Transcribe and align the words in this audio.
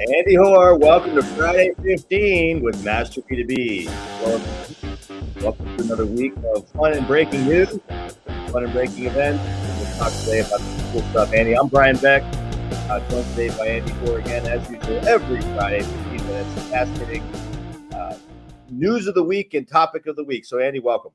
Andy 0.00 0.34
Hoar, 0.34 0.78
welcome 0.78 1.14
to 1.14 1.22
Friday 1.22 1.72
15 1.82 2.62
with 2.62 2.82
Master 2.82 3.20
B2B. 3.20 3.84
Welcome, 4.24 5.42
welcome 5.42 5.76
to 5.76 5.84
another 5.84 6.06
week 6.06 6.32
of 6.54 6.66
fun 6.70 6.94
and 6.94 7.06
breaking 7.06 7.44
news, 7.44 7.78
fun 8.48 8.64
and 8.64 8.72
breaking 8.72 9.04
events. 9.04 9.44
We'll 9.78 9.98
talk 9.98 10.18
today 10.20 10.40
about 10.40 10.60
some 10.60 10.92
cool 10.92 11.02
stuff. 11.10 11.34
Andy, 11.34 11.54
I'm 11.54 11.68
Brian 11.68 11.98
Beck, 11.98 12.22
uh, 12.88 13.06
joined 13.10 13.28
today 13.34 13.48
by 13.58 13.66
Andy 13.66 13.92
Hoar 13.92 14.20
again, 14.20 14.46
as 14.46 14.70
usual, 14.70 15.06
every 15.06 15.42
Friday, 15.54 15.80
15 15.80 16.26
minutes, 16.26 16.62
fascinating 16.70 17.22
uh, 17.92 18.16
news 18.70 19.06
of 19.06 19.14
the 19.14 19.22
week 19.22 19.52
and 19.52 19.68
topic 19.68 20.06
of 20.06 20.16
the 20.16 20.24
week. 20.24 20.46
So, 20.46 20.60
Andy, 20.60 20.80
welcome. 20.80 21.12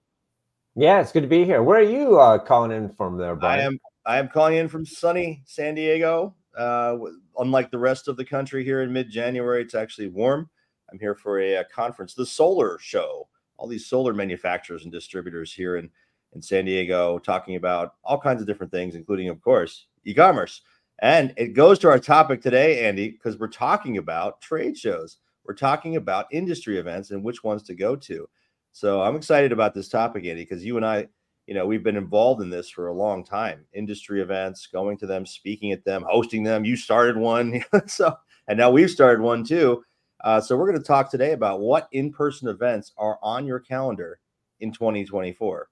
Yeah, 0.75 1.01
it's 1.01 1.11
good 1.11 1.23
to 1.23 1.27
be 1.27 1.43
here. 1.43 1.63
Where 1.63 1.79
are 1.79 1.81
you 1.81 2.19
uh, 2.19 2.37
calling 2.37 2.71
in 2.71 2.89
from 2.89 3.17
there, 3.17 3.35
Brian? 3.35 3.59
I 3.59 3.63
am 3.63 3.79
I 4.05 4.19
am 4.19 4.27
calling 4.27 4.57
in 4.57 4.67
from 4.67 4.85
sunny 4.85 5.41
San 5.47 5.73
Diego. 5.73 6.35
Uh, 6.55 6.97
unlike 7.39 7.71
the 7.71 7.77
rest 7.77 8.07
of 8.07 8.17
the 8.17 8.25
country 8.25 8.63
here 8.63 8.81
in 8.81 8.93
mid-January, 8.93 9.61
it's 9.61 9.75
actually 9.75 10.07
warm. 10.07 10.49
I'm 10.91 10.99
here 10.99 11.15
for 11.15 11.39
a, 11.39 11.55
a, 11.55 11.63
conference, 11.65 12.13
the 12.13 12.25
Solar 12.25 12.77
Show. 12.79 13.27
All 13.57 13.67
these 13.67 13.87
solar 13.87 14.13
manufacturers 14.13 14.83
and 14.83 14.91
distributors 14.91 15.53
here 15.53 15.77
in 15.77 15.89
in 16.35 16.41
San 16.41 16.65
Diego, 16.65 17.17
talking 17.17 17.55
about 17.55 17.93
all 18.03 18.19
kinds 18.19 18.41
of 18.41 18.47
different 18.47 18.71
things, 18.71 18.93
including, 18.93 19.29
of 19.29 19.41
course, 19.41 19.87
e-commerce. 20.03 20.61
And 20.99 21.33
it 21.37 21.53
goes 21.53 21.79
to 21.79 21.89
our 21.89 21.99
topic 21.99 22.41
today, 22.41 22.85
Andy, 22.85 23.09
because 23.09 23.39
we're 23.39 23.47
talking 23.47 23.97
about 23.97 24.41
trade 24.41 24.77
shows. 24.77 25.17
We're 25.45 25.55
talking 25.55 25.95
about 25.95 26.27
industry 26.31 26.77
events 26.77 27.11
and 27.11 27.23
which 27.23 27.43
ones 27.43 27.63
to 27.63 27.75
go 27.75 27.95
to. 27.95 28.27
So 28.71 29.01
I'm 29.01 29.15
excited 29.15 29.51
about 29.51 29.73
this 29.73 29.87
topic, 29.87 30.25
Andy, 30.25 30.43
because 30.43 30.63
you 30.63 30.77
and 30.77 30.85
I, 30.85 31.07
you 31.47 31.53
know, 31.53 31.65
we've 31.65 31.83
been 31.83 31.97
involved 31.97 32.41
in 32.41 32.49
this 32.49 32.69
for 32.69 32.87
a 32.87 32.93
long 32.93 33.23
time. 33.23 33.65
Industry 33.73 34.21
events, 34.21 34.67
going 34.67 34.97
to 34.97 35.07
them, 35.07 35.25
speaking 35.25 35.71
at 35.71 35.85
them, 35.85 36.03
hosting 36.07 36.43
them. 36.43 36.65
You 36.65 36.75
started 36.75 37.17
one, 37.17 37.63
so 37.87 38.15
and 38.47 38.57
now 38.57 38.71
we've 38.71 38.89
started 38.89 39.21
one 39.21 39.43
too. 39.43 39.83
Uh, 40.23 40.41
so 40.41 40.55
we're 40.57 40.69
going 40.69 40.81
to 40.81 40.87
talk 40.87 41.11
today 41.11 41.33
about 41.33 41.59
what 41.59 41.87
in-person 41.91 42.47
events 42.47 42.93
are 42.97 43.19
on 43.21 43.45
your 43.45 43.59
calendar 43.59 44.19
in 44.59 44.71
2024. 44.71 45.69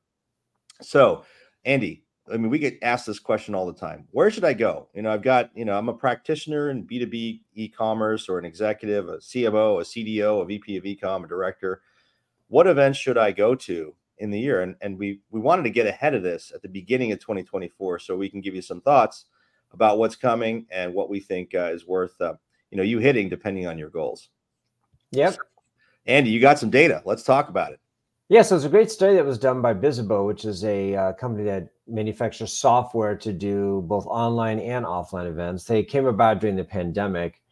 So, 0.82 1.24
Andy, 1.66 2.04
I 2.32 2.38
mean, 2.38 2.50
we 2.50 2.60
get 2.60 2.78
asked 2.82 3.08
this 3.08 3.20
question 3.20 3.56
all 3.56 3.66
the 3.66 3.74
time. 3.74 4.08
Where 4.12 4.30
should 4.30 4.44
I 4.44 4.54
go? 4.54 4.90
You 4.94 5.02
know, 5.02 5.12
I've 5.12 5.24
got, 5.24 5.50
you 5.56 5.66
know, 5.66 5.78
I'm 5.78 5.90
a 5.90 5.94
practitioner 5.94 6.70
in 6.70 6.86
B2B 6.86 7.42
e-commerce 7.54 8.30
or 8.30 8.38
an 8.38 8.46
executive, 8.46 9.10
a 9.10 9.18
CMO, 9.18 9.82
a 9.82 9.84
CDO, 9.84 10.42
a 10.42 10.46
VP 10.46 10.78
of 10.78 10.86
e-com, 10.86 11.24
a 11.24 11.28
director 11.28 11.82
what 12.54 12.68
events 12.68 13.00
should 13.00 13.18
I 13.18 13.32
go 13.32 13.56
to 13.56 13.96
in 14.24 14.32
the 14.32 14.40
year? 14.40 14.62
And, 14.62 14.76
and 14.82 14.98
we 14.98 15.20
we 15.30 15.40
wanted 15.40 15.64
to 15.64 15.70
get 15.70 15.86
ahead 15.86 16.16
of 16.16 16.24
this 16.24 16.52
at 16.56 16.62
the 16.62 16.70
beginning 16.70 17.12
of 17.12 17.20
2024 17.20 18.00
so 18.00 18.16
we 18.16 18.30
can 18.30 18.42
give 18.42 18.56
you 18.56 18.62
some 18.62 18.82
thoughts 18.82 19.26
about 19.74 19.98
what's 19.98 20.16
coming 20.16 20.66
and 20.72 20.94
what 20.94 21.10
we 21.10 21.20
think 21.20 21.54
uh, 21.54 21.72
is 21.74 21.86
worth 21.86 22.20
uh, 22.22 22.34
you 22.72 22.78
know 22.78 22.84
you 22.84 23.00
hitting 23.00 23.30
depending 23.30 23.68
on 23.68 23.78
your 23.78 23.90
goals. 23.90 24.30
Yep. 25.12 25.38
Andy, 26.06 26.32
you 26.32 26.40
got 26.40 26.58
some 26.58 26.70
data. 26.70 27.02
Let's 27.06 27.24
talk 27.24 27.50
about 27.50 27.74
it. 27.74 27.80
Yeah, 28.30 28.42
so 28.42 28.56
it's 28.56 28.66
a 28.66 28.70
great 28.70 28.90
study 28.90 29.16
that 29.16 29.26
was 29.26 29.38
done 29.38 29.62
by 29.62 29.74
Bizzabo, 29.74 30.26
which 30.26 30.46
is 30.46 30.64
a 30.64 30.96
uh, 30.96 31.14
company 31.14 31.44
that 31.44 31.68
manufactures 31.88 32.54
software 32.54 33.16
to 33.18 33.34
do 33.34 33.84
both 33.86 34.08
online 34.08 34.60
and 34.60 34.86
offline 34.86 35.28
events. 35.28 35.66
They 35.66 35.84
came 35.84 36.08
about 36.08 36.40
during 36.40 36.56
the 36.56 36.64
pandemic 36.64 37.43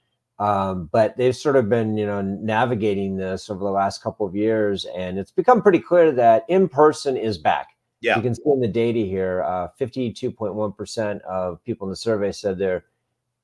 um, 0.42 0.90
but 0.92 1.16
they've 1.18 1.36
sort 1.36 1.56
of 1.56 1.70
been, 1.70 1.96
you 1.96 2.08
know, 2.08 2.20
navigating 2.20 3.16
this 3.16 3.48
over 3.52 3.64
the 3.64 3.70
last 3.70 4.02
couple 4.02 4.26
of 4.26 4.36
years, 4.36 4.86
and 4.98 5.20
it's 5.20 5.30
become 5.30 5.62
pretty 5.62 5.78
clear 5.78 6.12
that 6.14 6.46
in 6.48 6.68
person 6.68 7.16
is 7.16 7.38
back. 7.38 7.68
Yeah, 8.00 8.16
you 8.16 8.24
can 8.24 8.34
see 8.34 8.42
in 8.48 8.60
the 8.60 8.68
data 8.68 9.02
here, 9.02 9.44
uh, 9.44 9.68
fifty-two 9.78 10.32
point 10.32 10.56
one 10.56 10.74
percent 10.74 11.22
of 11.22 11.64
people 11.64 11.86
in 11.86 11.92
the 11.92 11.96
survey 11.96 12.32
said 12.32 12.58
they're 12.58 12.86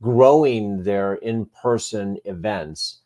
growing 0.02 0.81
their 0.81 1.16
in-person 1.16 2.18
events. 2.25 3.02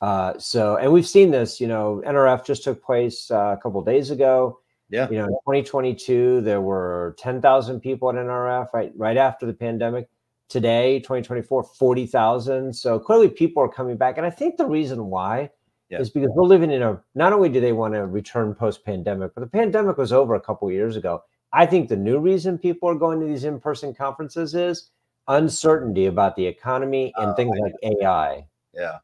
Uh, 0.00 0.38
so, 0.38 0.76
and 0.78 0.90
we've 0.90 1.06
seen 1.06 1.30
this. 1.30 1.60
You 1.60 1.68
know, 1.68 2.02
NRF 2.06 2.46
just 2.46 2.64
took 2.64 2.82
place 2.82 3.30
uh, 3.30 3.56
a 3.58 3.60
couple 3.62 3.82
days 3.82 4.10
ago. 4.10 4.60
Yeah, 4.88 5.06
you 5.10 5.18
know, 5.18 5.26
in 5.26 5.32
2022 5.32 6.40
there 6.40 6.62
were 6.62 7.14
10,000 7.18 7.80
people 7.80 8.08
at 8.08 8.16
NRF 8.16 8.68
right 8.72 8.92
right 8.96 9.18
after 9.18 9.44
the 9.44 9.52
pandemic 9.52 10.08
today 10.48 10.98
2024 11.00 11.64
40,000 11.64 12.74
so 12.74 12.98
clearly 12.98 13.28
people 13.28 13.62
are 13.62 13.68
coming 13.68 13.96
back. 13.96 14.16
And 14.18 14.26
i 14.26 14.30
think 14.30 14.56
the 14.56 14.66
reason 14.66 15.06
why 15.06 15.50
yeah. 15.88 16.00
is 16.00 16.10
because 16.10 16.30
we're 16.34 16.44
living 16.44 16.70
in 16.70 16.82
a 16.82 17.00
not 17.14 17.32
only 17.32 17.48
do 17.48 17.60
they 17.60 17.72
want 17.72 17.94
to 17.94 18.06
return 18.06 18.54
post 18.54 18.84
pandemic 18.84 19.34
but 19.34 19.40
the 19.40 19.46
pandemic 19.46 19.96
was 19.96 20.12
over 20.12 20.34
a 20.34 20.40
couple 20.40 20.70
years 20.70 20.96
ago. 20.96 21.22
I 21.52 21.66
think 21.66 21.88
the 21.88 21.96
new 21.96 22.18
reason 22.18 22.58
people 22.58 22.88
are 22.88 22.96
going 22.96 23.20
to 23.20 23.26
these 23.26 23.44
in-person 23.44 23.94
conferences 23.94 24.56
is 24.56 24.90
uncertainty 25.28 26.06
about 26.06 26.34
the 26.34 26.44
economy 26.44 27.12
and 27.16 27.30
uh, 27.30 27.34
things 27.34 27.56
like 27.60 27.72
ai 27.82 28.44
yeah. 28.74 28.98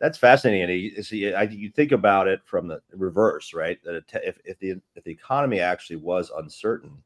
That's 0.00 0.18
fascinating. 0.18 0.62
And 0.62 0.80
you 0.80 1.02
see 1.02 1.18
you 1.50 1.70
think 1.70 1.92
about 1.92 2.26
it 2.26 2.40
from 2.44 2.66
the 2.66 2.82
reverse 2.92 3.54
right? 3.54 3.78
That 3.84 4.02
if, 4.24 4.38
if 4.44 4.58
the 4.58 4.80
if 4.96 5.04
the 5.04 5.12
economy 5.12 5.60
actually 5.60 5.96
was 5.96 6.30
uncertain 6.36 7.02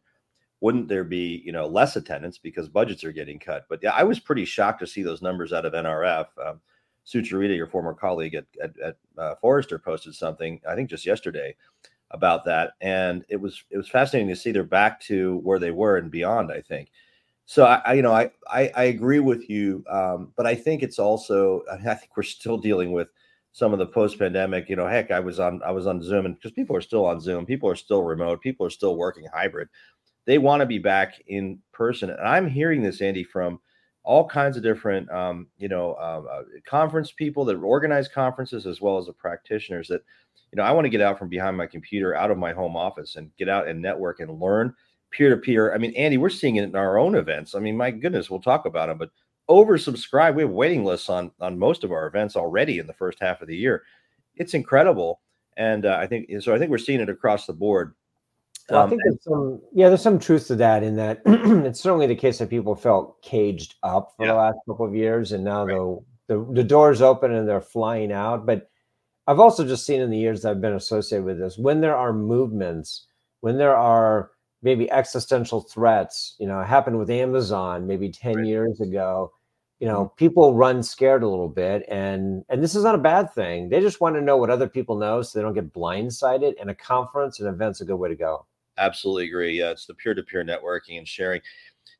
wouldn't 0.60 0.88
there 0.88 1.04
be 1.04 1.42
you 1.44 1.52
know 1.52 1.66
less 1.66 1.96
attendance 1.96 2.38
because 2.38 2.68
budgets 2.68 3.04
are 3.04 3.12
getting 3.12 3.38
cut? 3.38 3.66
But 3.68 3.80
yeah, 3.82 3.92
I 3.92 4.04
was 4.04 4.18
pretty 4.18 4.44
shocked 4.44 4.80
to 4.80 4.86
see 4.86 5.02
those 5.02 5.22
numbers 5.22 5.52
out 5.52 5.64
of 5.64 5.72
NRF. 5.72 6.26
Um, 6.44 6.60
Sucharita, 7.06 7.56
your 7.56 7.68
former 7.68 7.94
colleague 7.94 8.34
at, 8.34 8.46
at, 8.60 8.78
at 8.80 8.96
uh, 9.16 9.34
Forrester, 9.40 9.78
posted 9.78 10.14
something 10.14 10.60
I 10.68 10.74
think 10.74 10.90
just 10.90 11.06
yesterday 11.06 11.54
about 12.10 12.44
that, 12.46 12.72
and 12.80 13.24
it 13.28 13.36
was 13.36 13.62
it 13.70 13.76
was 13.76 13.88
fascinating 13.88 14.28
to 14.28 14.36
see 14.36 14.52
they're 14.52 14.64
back 14.64 15.00
to 15.02 15.38
where 15.38 15.58
they 15.58 15.70
were 15.70 15.98
and 15.98 16.10
beyond. 16.10 16.50
I 16.50 16.62
think. 16.62 16.90
So 17.44 17.64
I, 17.64 17.80
I 17.84 17.92
you 17.94 18.02
know 18.02 18.12
I, 18.12 18.30
I, 18.48 18.72
I 18.74 18.84
agree 18.84 19.20
with 19.20 19.48
you, 19.48 19.84
um, 19.88 20.32
but 20.36 20.46
I 20.46 20.54
think 20.54 20.82
it's 20.82 20.98
also 20.98 21.62
I 21.70 21.94
think 21.94 22.16
we're 22.16 22.22
still 22.24 22.58
dealing 22.58 22.92
with 22.92 23.08
some 23.52 23.72
of 23.72 23.78
the 23.78 23.86
post-pandemic. 23.86 24.68
You 24.68 24.76
know, 24.76 24.86
heck, 24.86 25.10
I 25.10 25.20
was 25.20 25.38
on 25.38 25.62
I 25.64 25.70
was 25.70 25.86
on 25.86 26.02
Zoom, 26.02 26.26
and 26.26 26.34
because 26.34 26.52
people 26.52 26.76
are 26.76 26.80
still 26.80 27.06
on 27.06 27.20
Zoom, 27.20 27.46
people 27.46 27.68
are 27.68 27.76
still 27.76 28.02
remote, 28.02 28.40
people 28.40 28.66
are 28.66 28.70
still 28.70 28.96
working 28.96 29.26
hybrid 29.32 29.68
they 30.26 30.38
want 30.38 30.60
to 30.60 30.66
be 30.66 30.78
back 30.78 31.14
in 31.28 31.58
person. 31.72 32.10
And 32.10 32.20
I'm 32.20 32.48
hearing 32.48 32.82
this, 32.82 33.00
Andy, 33.00 33.24
from 33.24 33.60
all 34.02 34.28
kinds 34.28 34.56
of 34.56 34.62
different, 34.62 35.10
um, 35.10 35.48
you 35.58 35.68
know, 35.68 35.94
uh, 35.94 36.22
uh, 36.30 36.42
conference 36.68 37.12
people 37.12 37.44
that 37.46 37.56
organize 37.56 38.08
conferences 38.08 38.66
as 38.66 38.80
well 38.80 38.98
as 38.98 39.06
the 39.06 39.12
practitioners 39.12 39.88
that, 39.88 40.02
you 40.52 40.56
know, 40.56 40.62
I 40.62 40.72
want 40.72 40.84
to 40.84 40.90
get 40.90 41.00
out 41.00 41.18
from 41.18 41.28
behind 41.28 41.56
my 41.56 41.66
computer, 41.66 42.14
out 42.14 42.30
of 42.30 42.38
my 42.38 42.52
home 42.52 42.76
office, 42.76 43.16
and 43.16 43.34
get 43.36 43.48
out 43.48 43.66
and 43.66 43.82
network 43.82 44.20
and 44.20 44.40
learn 44.40 44.74
peer 45.10 45.30
to 45.30 45.36
peer. 45.36 45.74
I 45.74 45.78
mean, 45.78 45.94
Andy, 45.96 46.18
we're 46.18 46.28
seeing 46.28 46.56
it 46.56 46.64
in 46.64 46.76
our 46.76 46.98
own 46.98 47.14
events. 47.14 47.54
I 47.54 47.58
mean, 47.58 47.76
my 47.76 47.90
goodness, 47.90 48.30
we'll 48.30 48.40
talk 48.40 48.66
about 48.66 48.88
them, 48.88 48.98
but 48.98 49.10
oversubscribed. 49.48 50.34
We 50.34 50.42
have 50.42 50.50
waiting 50.50 50.84
lists 50.84 51.08
on 51.08 51.30
on 51.40 51.58
most 51.58 51.84
of 51.84 51.92
our 51.92 52.06
events 52.06 52.36
already 52.36 52.78
in 52.78 52.86
the 52.86 52.92
first 52.92 53.18
half 53.20 53.42
of 53.42 53.48
the 53.48 53.56
year. 53.56 53.82
It's 54.36 54.54
incredible, 54.54 55.20
and 55.56 55.86
uh, 55.86 55.96
I 56.00 56.06
think 56.06 56.30
so. 56.40 56.54
I 56.54 56.58
think 56.58 56.70
we're 56.70 56.78
seeing 56.78 57.00
it 57.00 57.08
across 57.08 57.46
the 57.46 57.52
board. 57.52 57.94
Well, 58.68 58.80
um, 58.80 58.86
I 58.86 58.90
think 58.90 59.02
there's 59.04 59.22
some, 59.22 59.60
yeah, 59.72 59.88
there's 59.88 60.02
some 60.02 60.18
truth 60.18 60.48
to 60.48 60.56
that 60.56 60.82
in 60.82 60.96
that 60.96 61.22
it's 61.26 61.80
certainly 61.80 62.06
the 62.06 62.16
case 62.16 62.38
that 62.38 62.50
people 62.50 62.74
felt 62.74 63.22
caged 63.22 63.76
up 63.82 64.14
for 64.16 64.26
yeah. 64.26 64.32
the 64.32 64.38
last 64.38 64.58
couple 64.68 64.86
of 64.86 64.94
years, 64.94 65.32
and 65.32 65.44
now 65.44 65.64
right. 65.64 65.76
the, 66.28 66.34
the 66.34 66.52
the 66.52 66.64
doors 66.64 67.00
open 67.00 67.32
and 67.32 67.48
they're 67.48 67.60
flying 67.60 68.10
out. 68.10 68.44
But 68.44 68.68
I've 69.26 69.40
also 69.40 69.66
just 69.66 69.86
seen 69.86 70.00
in 70.00 70.10
the 70.10 70.18
years 70.18 70.44
I've 70.44 70.60
been 70.60 70.74
associated 70.74 71.24
with 71.24 71.38
this 71.38 71.58
when 71.58 71.80
there 71.80 71.96
are 71.96 72.12
movements, 72.12 73.06
when 73.40 73.56
there 73.56 73.76
are 73.76 74.30
maybe 74.62 74.90
existential 74.90 75.60
threats, 75.60 76.34
you 76.38 76.46
know, 76.46 76.60
happened 76.62 76.98
with 76.98 77.10
Amazon 77.10 77.86
maybe 77.86 78.10
10 78.10 78.36
right. 78.36 78.46
years 78.46 78.80
ago. 78.80 79.32
You 79.78 79.86
know, 79.86 80.06
mm-hmm. 80.06 80.16
people 80.16 80.54
run 80.54 80.82
scared 80.82 81.22
a 81.22 81.28
little 81.28 81.50
bit, 81.50 81.84
and 81.88 82.44
and 82.48 82.62
this 82.62 82.74
is 82.74 82.82
not 82.82 82.94
a 82.94 82.98
bad 82.98 83.32
thing. 83.32 83.68
They 83.68 83.80
just 83.80 84.00
want 84.00 84.16
to 84.16 84.22
know 84.22 84.38
what 84.38 84.50
other 84.50 84.68
people 84.68 84.96
know, 84.96 85.22
so 85.22 85.38
they 85.38 85.42
don't 85.42 85.54
get 85.54 85.72
blindsided. 85.72 86.54
And 86.58 86.70
a 86.70 86.74
conference 86.74 87.38
and 87.38 87.48
event's 87.48 87.82
a 87.82 87.84
good 87.84 87.96
way 87.96 88.08
to 88.08 88.16
go. 88.16 88.46
Absolutely 88.78 89.26
agree. 89.28 89.58
Yeah, 89.58 89.70
it's 89.70 89.86
the 89.86 89.94
peer-to-peer 89.94 90.44
networking 90.44 90.98
and 90.98 91.08
sharing. 91.08 91.40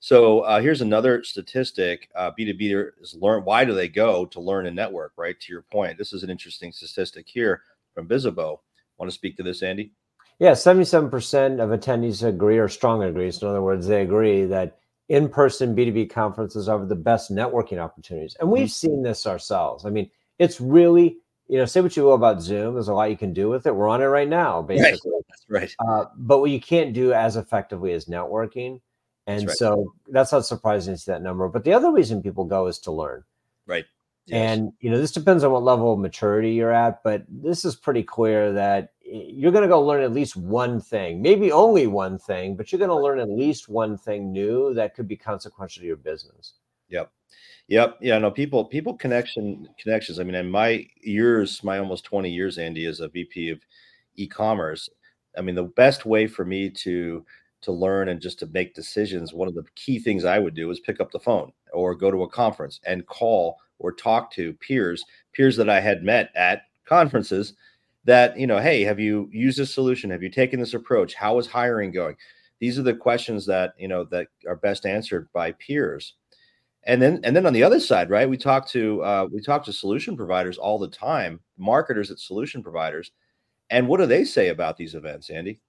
So 0.00 0.41
uh, 0.41 0.60
here's 0.60 0.82
another 0.82 1.25
statistic: 1.25 2.09
uh, 2.14 2.31
B2B 2.38 2.91
is 3.00 3.14
learn. 3.14 3.44
Why 3.44 3.64
do 3.64 3.75
they 3.75 3.88
go 3.88 4.26
to 4.26 4.40
learn 4.40 4.67
and 4.67 4.76
network? 4.76 5.12
Right 5.17 5.38
to 5.40 5.52
your 5.52 5.62
point. 5.62 5.99
This 5.99 6.12
is 6.12 6.23
an 6.23 6.31
interesting 6.31 6.73
statistic 6.73 7.26
here 7.28 7.62
from 7.94 8.06
Bizzabo. 8.06 8.58
Want 8.99 9.11
to 9.11 9.14
speak 9.14 9.37
to 9.37 9.43
this, 9.43 9.62
Andy? 9.62 9.93
Yeah, 10.38 10.52
77% 10.52 11.61
of 11.61 11.70
attendees 11.70 12.26
agree 12.26 12.58
or 12.58 12.69
strongly 12.69 13.08
agree. 13.08 13.31
So 13.31 13.46
in 13.46 13.50
other 13.50 13.62
words, 13.62 13.87
they 13.87 14.02
agree 14.02 14.44
that 14.44 14.79
in-person 15.08 15.75
B2B 15.75 16.11
conferences 16.11 16.69
are 16.69 16.84
the 16.84 16.94
best 16.94 17.32
networking 17.32 17.79
opportunities. 17.79 18.37
And 18.38 18.50
we've 18.50 18.64
mm-hmm. 18.64 18.88
seen 18.88 19.02
this 19.02 19.26
ourselves. 19.26 19.87
I 19.87 19.90
mean, 19.90 20.11
it's 20.38 20.61
really 20.61 21.19
you 21.48 21.58
know, 21.58 21.64
say 21.64 21.81
what 21.81 21.96
you 21.96 22.02
will 22.04 22.14
about 22.14 22.43
Zoom. 22.43 22.75
There's 22.75 22.88
a 22.88 22.94
lot 22.94 23.10
you 23.10 23.16
can 23.16 23.32
do 23.32 23.48
with 23.48 23.66
it. 23.66 23.75
We're 23.75 23.88
on 23.88 24.02
it 24.02 24.06
right 24.06 24.28
now, 24.28 24.62
basically. 24.62 25.12
Right. 25.12 25.22
That's 25.28 25.44
right. 25.48 25.76
Uh, 25.78 26.06
but 26.16 26.40
what 26.40 26.50
you 26.50 26.60
can't 26.60 26.93
do 26.93 27.12
as 27.12 27.37
effectively 27.37 27.93
as 27.93 28.06
networking. 28.06 28.81
And 29.26 29.40
that's 29.40 29.48
right. 29.48 29.56
so 29.56 29.94
that's 30.08 30.32
not 30.32 30.46
surprising 30.46 30.94
to 30.94 30.98
see 30.98 31.10
that 31.10 31.22
number. 31.22 31.48
But 31.48 31.64
the 31.64 31.72
other 31.72 31.90
reason 31.90 32.22
people 32.22 32.44
go 32.44 32.66
is 32.66 32.78
to 32.81 32.93
learn. 32.93 33.25
Right. 33.66 33.84
Yes. 34.26 34.37
And 34.37 34.72
you 34.81 34.90
know, 34.90 34.98
this 34.98 35.12
depends 35.12 35.44
on 35.44 35.52
what 35.52 35.62
level 35.62 35.93
of 35.93 36.00
maturity 36.00 36.52
you're 36.52 36.72
at, 36.72 37.02
but 37.04 37.25
this 37.28 37.64
is 37.64 37.76
pretty 37.76 38.02
clear 38.02 38.52
that 38.52 38.93
you're 39.02 39.52
going 39.52 39.62
to 39.62 39.69
go 39.69 39.81
learn 39.81 40.02
at 40.02 40.12
least 40.12 40.37
one 40.37 40.81
thing, 40.81 41.22
maybe 41.22 41.52
only 41.52 41.87
one 41.87 42.19
thing, 42.19 42.56
but 42.56 42.72
you're 42.72 42.81
going 42.81 42.88
to 42.88 42.96
learn 42.96 43.20
at 43.20 43.31
least 43.31 43.69
one 43.69 43.96
thing 43.96 44.32
new 44.32 44.75
that 44.75 44.94
could 44.96 45.06
be 45.06 45.16
consequential 45.16 45.81
to 45.81 45.87
your 45.87 45.96
business. 45.96 46.54
Yep. 46.88 47.11
Yep. 47.69 47.99
Yeah. 48.00 48.19
No, 48.19 48.31
people, 48.31 48.65
people 48.65 48.94
connection 48.94 49.69
connections. 49.79 50.21
I 50.21 50.25
mean, 50.25 50.35
in 50.37 50.50
my 50.50 50.87
years, 51.03 51.62
my 51.65 51.79
almost 51.79 52.05
20 52.05 52.31
years, 52.31 52.59
Andy, 52.59 52.87
as 52.87 53.00
a 53.00 53.09
VP 53.09 53.50
of 53.50 53.61
e-commerce, 54.17 54.88
I 55.37 55.43
mean, 55.43 55.55
the 55.55 55.65
best 55.65 56.06
way 56.06 56.27
for 56.27 56.44
me 56.44 56.71
to 56.71 57.25
to 57.62 57.73
learn 57.73 58.09
and 58.11 58.21
just 58.21 58.38
to 58.38 58.47
make 58.49 58.75
decisions, 58.75 59.35
one 59.35 59.49
of 59.49 59.55
the 59.55 59.65
key 59.75 59.99
things 59.99 60.25
I 60.25 60.38
would 60.38 60.55
do 60.55 60.71
is 60.71 60.79
pick 60.81 61.00
up 61.00 61.11
the 61.11 61.19
phone 61.19 61.53
or 61.73 61.94
go 61.94 62.11
to 62.11 62.23
a 62.23 62.29
conference 62.29 62.81
and 62.87 63.06
call 63.06 63.56
or 63.81 63.93
talk 63.93 64.31
to 64.32 64.53
peers, 64.55 65.05
peers 65.32 65.56
that 65.56 65.69
I 65.69 65.81
had 65.81 66.05
met 66.05 66.31
at 66.37 66.62
conferences 66.85 67.55
that, 68.05 68.39
you 68.39 68.47
know, 68.47 68.59
hey, 68.61 68.82
have 68.82 69.00
you 69.00 69.29
used 69.32 69.59
this 69.59 69.75
solution? 69.75 70.11
Have 70.11 70.23
you 70.23 70.31
taken 70.31 70.61
this 70.61 70.75
approach? 70.75 71.15
How 71.15 71.39
is 71.39 71.47
hiring 71.49 71.91
going? 71.91 72.17
These 72.61 72.79
are 72.79 72.82
the 72.82 72.94
questions 72.94 73.47
that, 73.47 73.75
you 73.79 73.89
know, 73.89 74.05
that 74.05 74.29
are 74.47 74.56
best 74.56 74.87
answered 74.87 75.29
by 75.32 75.53
peers. 75.53 76.15
And 76.87 77.03
then, 77.03 77.21
and 77.25 77.35
then 77.35 77.47
on 77.47 77.53
the 77.53 77.65
other 77.65 77.81
side, 77.81 78.11
right? 78.11 78.29
We 78.29 78.37
talk 78.37 78.69
to 78.69 79.03
uh, 79.03 79.27
we 79.33 79.43
talk 79.43 79.65
to 79.65 79.73
solution 79.73 80.17
providers 80.17 80.56
all 80.56 80.79
the 80.79 80.88
time, 80.88 81.41
marketers 81.59 82.11
at 82.12 82.21
solution 82.21 82.62
providers, 82.62 83.11
and 83.71 83.88
what 83.88 83.99
do 83.99 84.06
they 84.06 84.25
say 84.25 84.49
about 84.49 84.77
these 84.77 84.94
events, 84.94 85.29
Andy? 85.29 85.61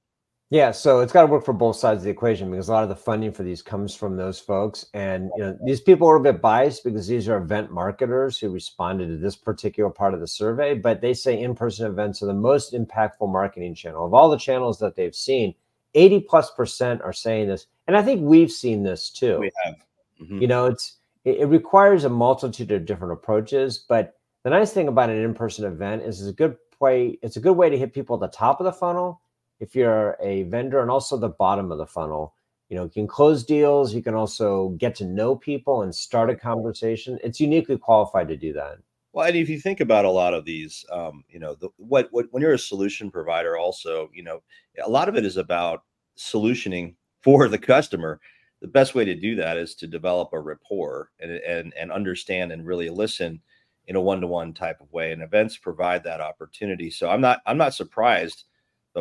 Yeah, 0.50 0.72
so 0.72 1.02
it's 1.02 1.12
got 1.12 1.24
to 1.24 1.28
work 1.28 1.44
for 1.44 1.54
both 1.54 1.76
sides 1.76 1.98
of 1.98 2.04
the 2.06 2.10
equation 2.10 2.50
because 2.50 2.70
a 2.70 2.72
lot 2.72 2.84
of 2.84 2.90
the 2.90 2.96
funding 2.96 3.34
for 3.34 3.44
these 3.44 3.62
comes 3.62 3.94
from 3.94 4.16
those 4.16 4.40
folks, 4.40 4.86
and 4.94 5.30
you 5.36 5.44
know 5.44 5.58
these 5.66 5.82
people 5.82 6.08
are 6.08 6.16
a 6.16 6.22
bit 6.22 6.40
biased 6.40 6.86
because 6.86 7.08
these 7.08 7.28
are 7.28 7.38
event 7.38 7.72
marketers 7.72 8.40
who 8.40 8.50
responded 8.50 9.08
to 9.08 9.18
this 9.18 9.36
particular 9.36 9.90
part 9.90 10.14
of 10.14 10.20
the 10.20 10.28
survey. 10.28 10.76
But 10.76 11.02
they 11.02 11.14
say 11.14 11.42
in-person 11.42 11.88
events 11.88 12.22
are 12.22 12.28
the 12.28 12.34
most 12.34 12.74
impactful 12.74 13.28
marketing 13.28 13.76
channel 13.76 14.06
of 14.06 14.14
all 14.14 14.30
the 14.30 14.38
channels 14.38 14.80
that 14.80 14.96
they've 14.96 15.16
seen. 15.16 15.54
Eighty 15.96 16.20
plus 16.20 16.52
percent 16.52 17.02
are 17.02 17.12
saying 17.12 17.48
this, 17.48 17.66
and 17.88 17.98
I 17.98 18.04
think 18.04 18.22
we've 18.22 18.52
seen 18.52 18.84
this 18.84 19.10
too. 19.10 19.40
We 19.40 19.52
have. 19.66 19.76
Mm-hmm. 20.22 20.42
You 20.42 20.48
know, 20.48 20.66
it's 20.68 20.97
it, 21.28 21.40
it 21.40 21.46
requires 21.48 22.06
a 22.06 22.10
multitude 22.10 22.72
of 22.72 22.86
different 22.86 23.14
approaches, 23.14 23.80
but 23.90 24.14
the 24.44 24.50
nice 24.50 24.72
thing 24.72 24.88
about 24.88 25.10
an 25.10 25.22
in-person 25.22 25.66
event 25.66 26.04
is 26.04 26.22
it's 26.22 26.30
a 26.30 26.34
good 26.34 26.56
way. 26.80 27.20
It's 27.22 27.36
a 27.36 27.42
good 27.42 27.58
way 27.58 27.70
to 27.70 27.78
hit 27.78 27.94
people 27.94 28.16
at 28.16 28.22
the 28.32 28.36
top 28.38 28.62
of 28.62 28.66
the 28.66 28.72
funnel 28.72 29.22
if 29.60 29.76
you're 29.76 30.16
a 30.22 30.44
vendor 30.44 30.82
and 30.82 30.90
also 30.90 31.18
the 31.18 31.30
bottom 31.30 31.72
of 31.72 31.80
the 31.80 31.86
funnel. 31.86 32.34
You 32.70 32.78
know 32.78 32.84
you 32.84 32.90
can 32.90 33.08
close 33.08 33.46
deals 33.46 33.94
you 33.94 34.04
can 34.04 34.14
also 34.14 34.70
get 34.78 34.94
to 34.96 35.06
know 35.06 35.36
people 35.36 35.82
and 35.82 35.94
start 35.94 36.30
a 36.30 36.36
conversation. 36.36 37.20
It's 37.24 37.42
uniquely 37.42 37.78
qualified 37.78 38.30
to 38.30 38.38
do 38.38 38.54
that. 38.54 38.78
Well 39.12 39.26
and 39.26 39.36
if 39.36 39.50
you 39.50 39.60
think 39.60 39.80
about 39.82 40.06
a 40.06 40.10
lot 40.10 40.34
of 40.34 40.46
these 40.46 40.86
um, 40.92 41.24
you 41.30 41.40
know 41.40 41.56
the, 41.56 41.70
what, 41.78 42.08
what 42.12 42.28
when 42.32 42.42
you're 42.42 42.54
a 42.54 42.60
solution 42.60 43.12
provider 43.12 43.58
also 43.58 44.10
you 44.14 44.24
know 44.24 44.42
a 44.84 44.90
lot 44.90 45.10
of 45.10 45.16
it 45.16 45.26
is 45.26 45.38
about 45.38 45.84
solutioning 46.18 46.96
for 47.22 47.48
the 47.48 47.58
customer 47.58 48.20
the 48.62 48.68
best 48.68 48.96
way 48.96 49.06
to 49.06 49.16
do 49.16 49.36
that 49.36 49.58
is 49.58 49.76
to 49.76 49.88
develop 49.88 50.30
a 50.34 50.40
rapport 50.40 51.12
and 51.20 51.32
and, 51.32 51.74
and 51.76 51.92
understand 51.92 52.52
and 52.52 52.66
really 52.66 52.90
listen 52.90 53.42
in 53.88 53.96
a 53.96 54.02
one-to-one 54.02 54.54
type 54.54 54.82
of 54.82 54.92
way 54.92 55.12
and 55.12 55.22
events 55.22 55.58
provide 55.58 56.04
that 56.04 56.22
opportunity 56.22 56.90
so 56.90 57.10
i'm 57.10 57.22
not 57.22 57.42
i'm 57.46 57.58
not 57.58 57.74
surprised 57.74 58.46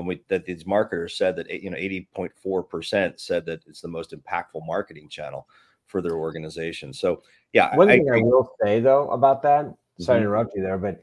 we, 0.05 0.23
that 0.29 0.45
these 0.45 0.67
marketers 0.67 1.17
said 1.17 1.37
that 1.37 1.51
you 1.51 1.71
know 1.71 1.77
80.4 1.77 2.69
percent 2.69 3.21
said 3.21 3.47
that 3.47 3.61
it's 3.67 3.81
the 3.81 3.89
most 3.89 4.13
impactful 4.13 4.67
marketing 4.67 5.09
channel 5.09 5.49
for 5.87 6.03
their 6.03 6.17
organization. 6.17 6.93
So 6.93 7.23
yeah, 7.53 7.75
one 7.77 7.89
I, 7.89 7.97
thing 7.97 8.11
I, 8.11 8.19
I, 8.19 8.23
will 8.23 8.51
say 8.63 8.81
though 8.81 9.09
about 9.11 9.43
that, 9.43 9.61
sorry 9.61 9.75
mm-hmm. 9.99 10.07
to 10.09 10.17
interrupt 10.17 10.55
you 10.57 10.63
there, 10.63 10.79
but 10.79 11.03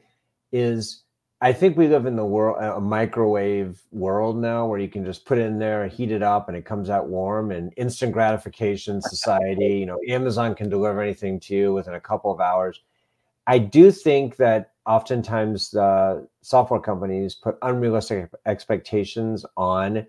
is 0.52 1.02
I 1.44 1.52
think 1.52 1.76
we 1.76 1.88
live 1.88 2.06
in 2.06 2.16
the 2.16 2.24
world 2.24 2.56
uh, 2.58 2.76
a 2.76 2.80
microwave 2.80 3.78
world 3.92 4.38
now 4.38 4.66
where 4.66 4.78
you 4.78 4.88
can 4.88 5.04
just 5.04 5.26
put 5.26 5.36
it 5.36 5.42
in 5.42 5.58
there, 5.58 5.86
heat 5.86 6.10
it 6.10 6.22
up, 6.22 6.48
and 6.48 6.56
it 6.56 6.64
comes 6.64 6.88
out 6.88 7.08
warm 7.08 7.50
and 7.50 7.70
instant 7.76 8.12
gratification 8.12 9.02
society. 9.02 9.76
You 9.76 9.84
know, 9.84 9.98
Amazon 10.08 10.54
can 10.54 10.70
deliver 10.70 11.02
anything 11.02 11.38
to 11.40 11.54
you 11.54 11.74
within 11.74 11.92
a 11.92 12.00
couple 12.00 12.32
of 12.32 12.40
hours. 12.40 12.80
I 13.46 13.58
do 13.58 13.90
think 13.90 14.36
that 14.36 14.72
oftentimes 14.86 15.70
the 15.70 16.26
software 16.40 16.80
companies 16.80 17.34
put 17.34 17.58
unrealistic 17.60 18.30
expectations 18.46 19.44
on 19.54 20.06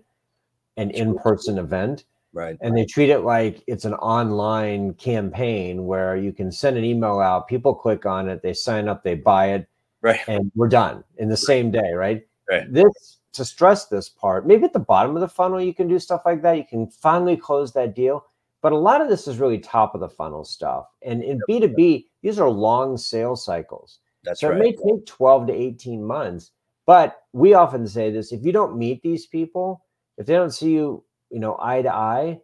an 0.78 0.90
in-person 0.90 1.58
event 1.58 2.04
right 2.32 2.58
and 2.60 2.76
they 2.76 2.84
treat 2.84 3.08
it 3.08 3.20
like 3.20 3.62
it's 3.66 3.86
an 3.86 3.94
online 3.94 4.92
campaign 4.94 5.86
where 5.86 6.16
you 6.16 6.32
can 6.32 6.52
send 6.52 6.76
an 6.76 6.84
email 6.84 7.18
out 7.18 7.48
people 7.48 7.74
click 7.74 8.04
on 8.04 8.28
it 8.28 8.42
they 8.42 8.52
sign 8.52 8.88
up 8.88 9.02
they 9.02 9.14
buy 9.14 9.52
it 9.52 9.66
right. 10.06 10.20
and 10.28 10.50
we're 10.54 10.68
done 10.68 11.04
in 11.18 11.28
the 11.28 11.36
same 11.36 11.70
day 11.70 11.92
right? 11.92 12.26
Right. 12.50 12.72
This 12.72 13.18
to 13.32 13.44
stress 13.44 13.86
this 13.86 14.08
part 14.08 14.46
maybe 14.46 14.64
at 14.64 14.72
the 14.72 14.78
bottom 14.78 15.14
of 15.14 15.20
the 15.20 15.28
funnel 15.28 15.60
you 15.60 15.74
can 15.74 15.88
do 15.88 15.98
stuff 15.98 16.22
like 16.24 16.42
that. 16.42 16.56
You 16.56 16.64
can 16.64 16.86
finally 16.88 17.36
close 17.36 17.72
that 17.72 17.94
deal. 17.94 18.24
But 18.62 18.72
a 18.72 18.78
lot 18.78 19.00
of 19.00 19.08
this 19.08 19.28
is 19.28 19.38
really 19.38 19.58
top 19.58 19.94
of 19.94 20.00
the 20.00 20.08
funnel 20.08 20.44
stuff. 20.44 20.86
And 21.02 21.22
in 21.22 21.40
b2b 21.48 22.06
these 22.22 22.38
are 22.38 22.48
long 22.48 22.96
sales 22.96 23.44
cycles. 23.44 24.00
That's 24.24 24.40
so 24.40 24.48
right. 24.48 24.58
it 24.58 24.60
may 24.60 24.72
take 24.72 25.06
12 25.06 25.48
to 25.48 25.52
18 25.52 26.04
months. 26.04 26.52
But 26.86 27.22
we 27.32 27.54
often 27.54 27.86
say 27.86 28.10
this 28.10 28.32
if 28.32 28.44
you 28.44 28.52
don't 28.52 28.78
meet 28.78 29.02
these 29.02 29.26
people, 29.26 29.84
if 30.18 30.26
they 30.26 30.34
don't 30.34 30.52
see 30.52 30.70
you, 30.70 31.04
you 31.30 31.40
know, 31.40 31.56
eye 31.60 31.82
to 31.82 31.92
eye, 31.92 32.40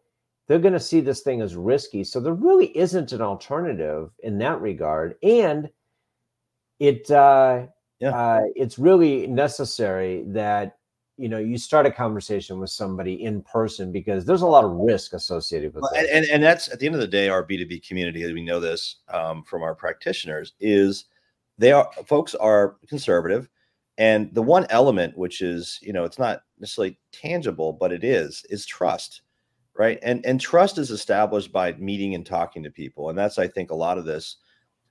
they're 0.48 0.58
going 0.58 0.72
to 0.74 0.80
see 0.80 1.00
this 1.00 1.20
thing 1.20 1.40
as 1.40 1.56
risky. 1.56 2.04
So 2.04 2.20
there 2.20 2.34
really 2.34 2.76
isn't 2.76 3.12
an 3.12 3.22
alternative 3.22 4.10
in 4.20 4.38
that 4.38 4.60
regard. 4.60 5.14
And 5.22 5.70
it 6.82 7.10
uh, 7.10 7.66
yeah. 8.00 8.10
uh 8.10 8.40
it's 8.56 8.78
really 8.78 9.26
necessary 9.26 10.24
that 10.26 10.78
you 11.16 11.28
know 11.28 11.38
you 11.38 11.56
start 11.56 11.86
a 11.86 11.90
conversation 11.90 12.58
with 12.58 12.70
somebody 12.70 13.22
in 13.22 13.42
person 13.42 13.92
because 13.92 14.24
there's 14.24 14.42
a 14.42 14.46
lot 14.46 14.64
of 14.64 14.72
risk 14.72 15.12
associated 15.12 15.74
with 15.74 15.82
well, 15.82 15.92
that. 15.94 16.08
And, 16.10 16.26
and 16.26 16.42
that's 16.42 16.68
at 16.72 16.80
the 16.80 16.86
end 16.86 16.94
of 16.94 17.00
the 17.00 17.06
day, 17.06 17.28
our 17.28 17.46
B2B 17.46 17.86
community, 17.86 18.24
as 18.24 18.32
we 18.32 18.42
know 18.44 18.58
this 18.58 18.96
um, 19.12 19.44
from 19.44 19.62
our 19.62 19.74
practitioners, 19.74 20.54
is 20.58 21.04
they 21.58 21.70
are 21.70 21.88
folks 22.06 22.34
are 22.34 22.76
conservative 22.88 23.48
and 23.98 24.34
the 24.34 24.42
one 24.42 24.66
element 24.70 25.16
which 25.16 25.40
is 25.40 25.78
you 25.82 25.92
know 25.92 26.04
it's 26.04 26.18
not 26.18 26.40
necessarily 26.58 26.98
tangible 27.12 27.72
but 27.72 27.92
it 27.92 28.02
is 28.02 28.44
is 28.48 28.64
trust 28.66 29.22
right 29.76 29.98
and 30.02 30.24
and 30.24 30.40
trust 30.40 30.78
is 30.78 30.90
established 30.90 31.52
by 31.52 31.72
meeting 31.74 32.14
and 32.14 32.24
talking 32.24 32.62
to 32.62 32.70
people 32.70 33.10
and 33.10 33.18
that's 33.18 33.38
i 33.38 33.46
think 33.46 33.70
a 33.70 33.74
lot 33.74 33.98
of 33.98 34.04
this 34.04 34.36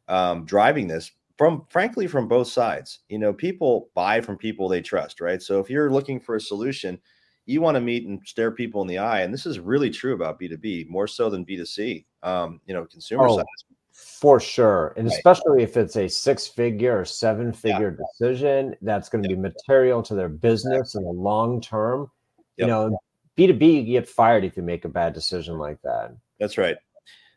um, 0.08 0.46
driving 0.46 0.88
this 0.88 1.12
from 1.42 1.66
frankly 1.70 2.06
from 2.06 2.28
both 2.28 2.48
sides 2.48 3.00
you 3.10 3.18
know 3.18 3.34
people 3.34 3.90
buy 3.96 4.22
from 4.22 4.38
people 4.38 4.70
they 4.70 4.80
trust 4.80 5.20
right 5.20 5.42
so 5.42 5.60
if 5.60 5.72
you're 5.72 5.90
looking 5.90 6.20
for 6.20 6.36
a 6.36 6.42
solution 6.42 7.00
you 7.48 7.62
want 7.62 7.74
to 7.74 7.82
meet 7.82 8.06
and 8.06 8.22
stare 8.26 8.52
people 8.52 8.84
in 8.84 8.88
the 8.88 9.00
eye 9.00 9.22
and 9.22 9.34
this 9.34 9.48
is 9.48 9.60
really 9.60 9.90
true 9.90 10.14
about 10.14 10.40
b2b 10.40 10.88
more 10.88 11.08
so 11.08 11.32
than 11.32 11.44
b2c 11.44 12.06
um, 12.22 12.62
you 12.68 12.76
know 12.76 12.86
consumer 12.86 13.28
oh, 13.28 13.38
side 13.38 13.46
for 13.94 14.40
sure. 14.40 14.94
And 14.98 15.08
right. 15.08 15.16
especially 15.16 15.64
if 15.64 15.78
it's 15.78 15.96
a 15.96 16.08
six 16.08 16.48
figure 16.48 17.00
or 17.00 17.06
seven 17.06 17.52
figure 17.52 17.98
yeah. 17.98 18.06
decision 18.28 18.76
that's 18.82 19.10
going 19.10 19.22
to 19.24 19.30
be 19.30 19.36
material 19.36 20.02
to 20.04 20.16
their 20.16 20.30
business 20.30 20.96
in 20.96 21.04
the 21.04 21.12
long 21.12 21.60
term. 21.60 22.10
Yep. 22.58 22.66
You 22.66 22.68
know, 22.68 23.00
B2B, 23.38 23.86
you 23.86 24.00
get 24.00 24.08
fired 24.08 24.46
if 24.46 24.56
you 24.56 24.64
make 24.64 24.86
a 24.86 24.90
bad 24.90 25.14
decision 25.14 25.58
like 25.58 25.82
that. 25.84 26.16
That's 26.40 26.58
right. 26.58 26.78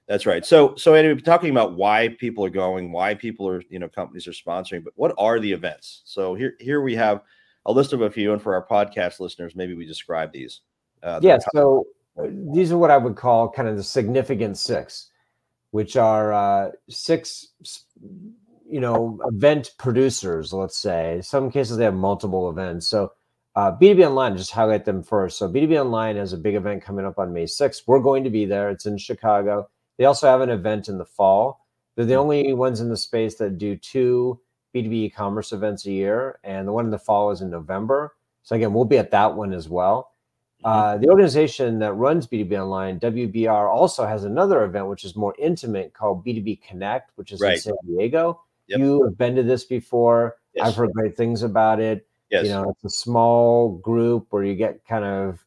That's 0.06 0.26
right. 0.26 0.44
So, 0.44 0.74
so 0.76 0.94
anyway, 0.94 1.18
talking 1.20 1.50
about 1.50 1.76
why 1.76 2.08
people 2.20 2.44
are 2.44 2.50
going, 2.50 2.92
why 2.92 3.14
people 3.14 3.48
are, 3.48 3.62
you 3.70 3.78
know, 3.78 3.88
companies 3.88 4.28
are 4.28 4.32
sponsoring, 4.32 4.84
but 4.84 4.92
what 4.96 5.14
are 5.16 5.40
the 5.40 5.50
events? 5.50 6.02
So 6.04 6.34
here, 6.34 6.54
here 6.60 6.82
we 6.82 6.94
have 6.94 7.22
a 7.66 7.72
list 7.72 7.94
of 7.94 8.02
a 8.02 8.10
few, 8.10 8.32
and 8.34 8.42
for 8.42 8.54
our 8.54 8.66
podcast 8.66 9.20
listeners, 9.20 9.56
maybe 9.56 9.72
we 9.72 9.86
describe 9.86 10.32
these. 10.32 10.60
Uh, 11.02 11.20
yeah. 11.22 11.38
So 11.54 11.86
uh, 12.18 12.26
these 12.52 12.70
are 12.70 12.76
what 12.76 12.90
I 12.90 12.98
would 12.98 13.16
call 13.16 13.50
kind 13.50 13.66
of 13.66 13.76
the 13.76 13.82
significant 13.82 14.58
six 14.58 15.10
which 15.74 15.96
are 15.96 16.32
uh, 16.32 16.70
six, 16.88 17.48
you 18.70 18.78
know, 18.78 19.18
event 19.24 19.72
producers. 19.76 20.52
Let's 20.52 20.78
say 20.78 21.16
in 21.16 21.22
some 21.24 21.50
cases 21.50 21.76
they 21.76 21.82
have 21.82 21.94
multiple 21.94 22.48
events. 22.48 22.86
So 22.86 23.10
uh, 23.56 23.72
B2B 23.72 24.06
Online, 24.06 24.36
just 24.36 24.52
highlight 24.52 24.84
them 24.84 25.02
first. 25.02 25.36
So 25.36 25.48
B2B 25.48 25.80
Online 25.80 26.14
has 26.14 26.32
a 26.32 26.38
big 26.38 26.54
event 26.54 26.84
coming 26.84 27.04
up 27.04 27.18
on 27.18 27.32
May 27.32 27.46
6th. 27.46 27.82
We're 27.88 27.98
going 27.98 28.22
to 28.22 28.30
be 28.30 28.44
there. 28.44 28.70
It's 28.70 28.86
in 28.86 28.96
Chicago. 28.98 29.68
They 29.98 30.04
also 30.04 30.26
have 30.26 30.40
an 30.40 30.50
event 30.50 30.88
in 30.88 30.98
the 30.98 31.04
fall. 31.04 31.66
They're 31.96 32.04
the 32.04 32.14
only 32.14 32.52
ones 32.52 32.80
in 32.80 32.88
the 32.88 32.96
space 32.96 33.36
that 33.36 33.58
do 33.58 33.76
two 33.76 34.40
B2B 34.74 34.92
e-commerce 34.92 35.52
events 35.52 35.86
a 35.86 35.92
year, 35.92 36.40
and 36.42 36.66
the 36.66 36.72
one 36.72 36.84
in 36.84 36.90
the 36.90 36.98
fall 36.98 37.30
is 37.30 37.40
in 37.40 37.50
November. 37.50 38.16
So 38.42 38.56
again, 38.56 38.72
we'll 38.72 38.84
be 38.84 38.98
at 38.98 39.12
that 39.12 39.34
one 39.36 39.52
as 39.52 39.68
well. 39.68 40.10
Mm-hmm. 40.64 40.66
Uh, 40.66 40.96
the 40.98 41.08
organization 41.08 41.78
that 41.78 41.92
runs 41.92 42.26
B2B 42.26 42.60
Online, 42.60 42.98
WBR, 42.98 43.72
also 43.72 44.06
has 44.06 44.24
another 44.24 44.64
event 44.64 44.88
which 44.88 45.04
is 45.04 45.14
more 45.14 45.34
intimate 45.38 45.94
called 45.94 46.24
B2B 46.24 46.62
Connect, 46.62 47.10
which 47.16 47.32
is 47.32 47.40
right. 47.40 47.54
in 47.54 47.60
San 47.60 47.74
Diego. 47.86 48.40
Yep. 48.66 48.78
You 48.78 49.04
have 49.04 49.18
been 49.18 49.36
to 49.36 49.42
this 49.42 49.64
before. 49.64 50.36
Yes. 50.54 50.68
I've 50.68 50.76
heard 50.76 50.92
great 50.92 51.16
things 51.16 51.42
about 51.42 51.80
it. 51.80 52.06
Yes. 52.30 52.44
You 52.44 52.50
know, 52.50 52.70
it's 52.70 52.84
a 52.84 52.90
small 52.90 53.76
group 53.78 54.26
where 54.30 54.42
you 54.42 54.54
get 54.54 54.84
kind 54.86 55.04
of 55.04 55.43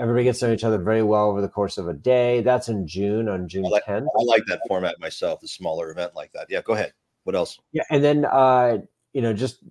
everybody 0.00 0.24
gets 0.24 0.40
to 0.40 0.48
know 0.48 0.52
each 0.52 0.64
other 0.64 0.78
very 0.78 1.02
well 1.02 1.28
over 1.28 1.40
the 1.40 1.48
course 1.48 1.78
of 1.78 1.88
a 1.88 1.94
day. 1.94 2.40
That's 2.40 2.68
in 2.68 2.86
June 2.86 3.28
on 3.28 3.48
June 3.48 3.66
I 3.66 3.68
like, 3.68 3.84
10th. 3.84 4.06
I 4.18 4.22
like 4.22 4.44
that 4.46 4.60
format 4.66 4.98
myself, 4.98 5.40
the 5.40 5.48
smaller 5.48 5.90
event 5.90 6.14
like 6.14 6.32
that. 6.32 6.46
Yeah, 6.48 6.62
go 6.62 6.72
ahead. 6.72 6.92
What 7.24 7.36
else? 7.36 7.58
Yeah, 7.72 7.82
and 7.90 8.02
then 8.02 8.24
uh, 8.24 8.78
you 9.12 9.22
know, 9.22 9.32
just 9.32 9.62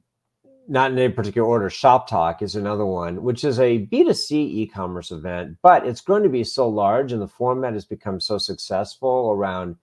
not 0.67 0.91
in 0.91 0.99
any 0.99 1.11
particular 1.11 1.47
order, 1.47 1.69
Shop 1.69 2.07
Talk 2.07 2.41
is 2.41 2.55
another 2.55 2.85
one, 2.85 3.23
which 3.23 3.43
is 3.43 3.59
a 3.59 3.87
B2C 3.87 4.31
e 4.31 4.67
commerce 4.67 5.11
event, 5.11 5.57
but 5.63 5.85
it's 5.85 6.01
going 6.01 6.21
to 6.23 6.29
be 6.29 6.43
so 6.43 6.69
large 6.69 7.11
and 7.11 7.21
the 7.21 7.27
format 7.27 7.73
has 7.73 7.85
become 7.85 8.19
so 8.19 8.37
successful 8.37 9.31
around 9.31 9.77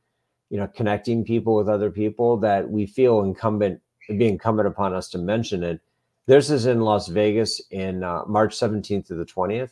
you 0.51 0.59
know, 0.59 0.67
connecting 0.69 1.25
people 1.25 1.57
with 1.57 1.69
other 1.69 1.91
people 1.91 2.37
that 2.39 2.71
we 2.71 2.87
feel 2.87 3.23
incumbent, 3.23 3.81
be 4.09 4.29
incumbent 4.29 4.69
upon 4.69 4.95
us 4.95 5.09
to 5.11 5.19
mention 5.19 5.63
it. 5.63 5.81
This 6.27 6.51
is 6.51 6.67
in 6.67 6.81
Las 6.81 7.09
Vegas 7.09 7.61
in 7.71 8.03
uh, 8.03 8.23
March 8.27 8.57
17th 8.57 9.07
to 9.07 9.15
the 9.15 9.25
20th. 9.25 9.71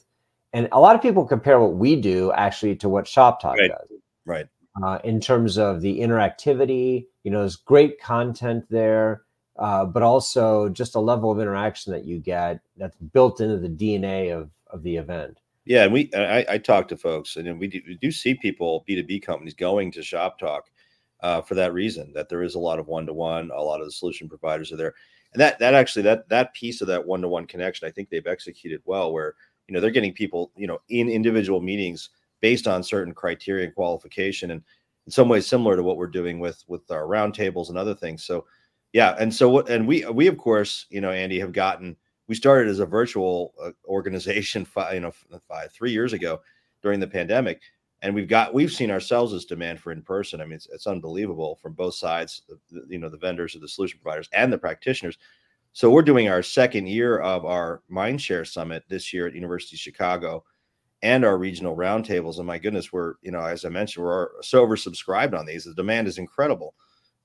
And 0.54 0.68
a 0.70 0.80
lot 0.80 0.94
of 0.94 1.02
people 1.02 1.24
compare 1.26 1.58
what 1.58 1.74
we 1.74 1.96
do 1.96 2.32
actually 2.32 2.76
to 2.76 2.88
what 2.88 3.08
Shop 3.08 3.42
Talk 3.42 3.58
right. 3.58 3.70
does. 3.70 3.98
Right. 4.24 4.46
Uh, 4.82 5.00
in 5.02 5.20
terms 5.20 5.58
of 5.58 5.80
the 5.80 5.98
interactivity, 5.98 7.06
you 7.24 7.30
know, 7.30 7.40
there's 7.40 7.56
great 7.56 8.00
content 8.00 8.64
there, 8.70 9.24
uh, 9.58 9.84
but 9.84 10.02
also 10.02 10.68
just 10.68 10.94
a 10.94 11.00
level 11.00 11.30
of 11.30 11.40
interaction 11.40 11.92
that 11.92 12.04
you 12.04 12.18
get 12.18 12.60
that's 12.76 12.96
built 13.12 13.40
into 13.40 13.58
the 13.58 13.68
DNA 13.68 14.32
of, 14.32 14.50
of 14.68 14.82
the 14.84 14.96
event. 14.96 15.38
Yeah, 15.64 15.84
and 15.84 15.92
we 15.92 16.10
I, 16.14 16.44
I 16.48 16.58
talk 16.58 16.88
to 16.88 16.96
folks, 16.96 17.36
and 17.36 17.58
we 17.58 17.66
do, 17.68 17.80
we 17.86 17.96
do 17.96 18.12
see 18.12 18.34
people 18.34 18.84
B 18.86 18.94
two 18.96 19.02
B 19.02 19.18
companies 19.18 19.54
going 19.54 19.90
to 19.92 20.02
Shop 20.02 20.38
Talk 20.38 20.70
uh, 21.20 21.40
for 21.40 21.54
that 21.54 21.72
reason. 21.72 22.12
That 22.14 22.28
there 22.28 22.42
is 22.42 22.54
a 22.54 22.60
lot 22.60 22.78
of 22.78 22.86
one 22.86 23.06
to 23.06 23.14
one. 23.14 23.50
A 23.50 23.62
lot 23.62 23.80
of 23.80 23.86
the 23.86 23.92
solution 23.92 24.28
providers 24.28 24.72
are 24.72 24.76
there, 24.76 24.94
and 25.32 25.40
that 25.40 25.58
that 25.60 25.72
actually 25.72 26.02
that 26.02 26.28
that 26.28 26.52
piece 26.52 26.82
of 26.82 26.88
that 26.88 27.06
one 27.06 27.22
to 27.22 27.28
one 27.28 27.46
connection, 27.46 27.88
I 27.88 27.90
think 27.90 28.10
they've 28.10 28.26
executed 28.26 28.82
well. 28.84 29.10
Where 29.10 29.36
you 29.68 29.74
know 29.74 29.80
they're 29.80 29.90
getting 29.90 30.12
people 30.12 30.50
you 30.56 30.66
know 30.66 30.78
in 30.88 31.08
individual 31.08 31.60
meetings 31.60 32.10
based 32.40 32.66
on 32.66 32.82
certain 32.82 33.14
criteria 33.14 33.66
and 33.66 33.74
qualification, 33.74 34.50
and 34.50 34.62
in 35.06 35.12
some 35.12 35.28
ways 35.28 35.46
similar 35.46 35.76
to 35.76 35.82
what 35.82 35.96
we're 35.96 36.06
doing 36.06 36.38
with 36.38 36.64
with 36.66 36.90
our 36.90 37.04
roundtables 37.04 37.68
and 37.68 37.78
other 37.78 37.94
things. 37.94 38.24
So 38.24 38.46
yeah, 38.92 39.16
and 39.18 39.34
so 39.34 39.48
what 39.48 39.68
and 39.68 39.86
we 39.86 40.04
we 40.06 40.26
of 40.26 40.38
course 40.38 40.86
you 40.90 41.00
know 41.00 41.10
Andy 41.10 41.38
have 41.40 41.52
gotten 41.52 41.96
we 42.26 42.34
started 42.34 42.70
as 42.70 42.78
a 42.80 42.86
virtual 42.86 43.54
uh, 43.62 43.70
organization 43.86 44.64
five, 44.64 44.94
you 44.94 45.00
know 45.00 45.12
five 45.48 45.72
three 45.72 45.92
years 45.92 46.12
ago 46.12 46.40
during 46.82 47.00
the 47.00 47.06
pandemic 47.06 47.60
and 48.04 48.14
we've 48.14 48.28
got 48.28 48.52
we've 48.52 48.72
seen 48.72 48.90
ourselves 48.90 49.32
as 49.32 49.46
demand 49.46 49.80
for 49.80 49.90
in 49.90 50.02
person 50.02 50.40
i 50.40 50.44
mean 50.44 50.54
it's, 50.54 50.68
it's 50.70 50.86
unbelievable 50.86 51.56
from 51.56 51.72
both 51.72 51.94
sides 51.94 52.42
you 52.88 52.98
know 52.98 53.08
the 53.08 53.16
vendors 53.16 53.56
or 53.56 53.58
the 53.58 53.68
solution 53.68 53.98
providers 54.00 54.28
and 54.32 54.52
the 54.52 54.58
practitioners 54.58 55.18
so 55.74 55.90
we're 55.90 56.02
doing 56.02 56.28
our 56.28 56.42
second 56.42 56.86
year 56.86 57.18
of 57.18 57.44
our 57.44 57.82
mindshare 57.90 58.46
summit 58.46 58.82
this 58.88 59.12
year 59.12 59.26
at 59.26 59.34
university 59.34 59.76
of 59.76 59.80
chicago 59.80 60.42
and 61.02 61.24
our 61.24 61.36
regional 61.36 61.76
roundtables 61.76 62.38
and 62.38 62.46
my 62.46 62.58
goodness 62.58 62.92
we're 62.92 63.14
you 63.20 63.30
know 63.30 63.44
as 63.44 63.66
i 63.66 63.68
mentioned 63.68 64.04
we're 64.04 64.30
so 64.42 64.66
oversubscribed 64.66 65.38
on 65.38 65.44
these 65.44 65.64
the 65.64 65.74
demand 65.74 66.08
is 66.08 66.16
incredible 66.18 66.74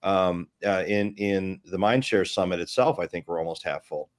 um, 0.02 0.48
uh, 0.66 0.84
in 0.88 1.14
in 1.16 1.62
the 1.66 1.78
mindshare 1.78 2.28
summit 2.28 2.60
itself 2.60 3.00
i 3.00 3.08
think 3.08 3.28
we're 3.28 3.40
almost 3.40 3.64
half 3.64 3.86
full 3.86 4.10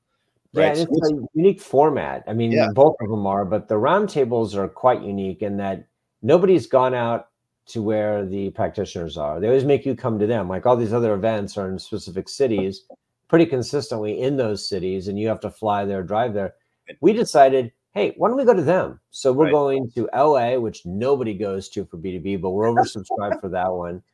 Right. 0.53 0.77
Yeah, 0.77 0.83
it's 0.91 1.13
a 1.13 1.29
unique 1.35 1.61
format. 1.61 2.25
I 2.27 2.33
mean, 2.33 2.51
yeah. 2.51 2.69
both 2.75 2.97
of 3.01 3.09
them 3.09 3.25
are, 3.25 3.45
but 3.45 3.69
the 3.69 3.77
roundtables 3.77 4.57
are 4.57 4.67
quite 4.67 5.01
unique 5.01 5.43
in 5.43 5.57
that 5.59 5.87
nobody's 6.23 6.67
gone 6.67 6.93
out 6.93 7.29
to 7.67 7.83
where 7.83 8.27
the 8.27 8.51
practitioners 8.51 9.17
are. 9.17 9.39
They 9.39 9.47
always 9.47 9.65
make 9.65 9.87
you 9.87 9.95
come 9.95 10.19
to 10.19 10.27
them. 10.27 10.49
Like 10.49 10.67
all 10.67 10.77
these 10.77 10.93
other 10.93 11.15
events 11.15 11.57
are 11.57 11.71
in 11.71 11.79
specific 11.79 12.29
cities, 12.29 12.85
pretty 13.31 13.47
consistently 13.47 14.21
in 14.21 14.37
those 14.37 14.69
cities, 14.69 15.09
and 15.09 15.19
you 15.19 15.29
have 15.29 15.41
to 15.41 15.51
fly 15.51 15.87
there, 15.87 16.03
drive 16.03 16.35
there. 16.35 16.55
We 17.01 17.15
decided, 17.15 17.73
hey, 17.95 18.13
why 18.19 18.29
don't 18.29 18.37
we 18.37 18.45
go 18.45 18.53
to 18.53 18.63
them? 18.63 19.01
So 19.11 19.33
we're 19.33 19.47
right. 19.47 19.53
going 19.53 19.91
to 19.95 20.11
LA, 20.15 20.59
which 20.59 20.85
nobody 20.85 21.33
goes 21.33 21.71
to 21.71 21.87
for 21.87 21.97
B2B, 21.97 22.43
but 22.43 22.51
we're 22.51 22.69
oversubscribed 22.69 23.41
for 23.41 23.49
that 23.49 23.73
one. 23.73 24.03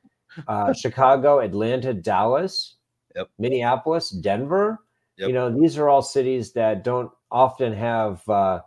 Uh, 0.49 0.71
Chicago, 0.75 1.39
Atlanta, 1.39 1.95
Dallas, 1.95 2.75
yep. 3.15 3.31
Minneapolis, 3.39 4.11
Denver 4.11 4.81
Yep. 5.19 5.29
You 5.29 5.35
know, 5.35 5.51
these 5.51 5.79
are 5.79 5.89
all 5.89 6.03
cities 6.03 6.53
that 6.53 6.85
don't 6.85 7.11
often 7.31 7.73
have 7.73 8.27
uh, 8.29 8.61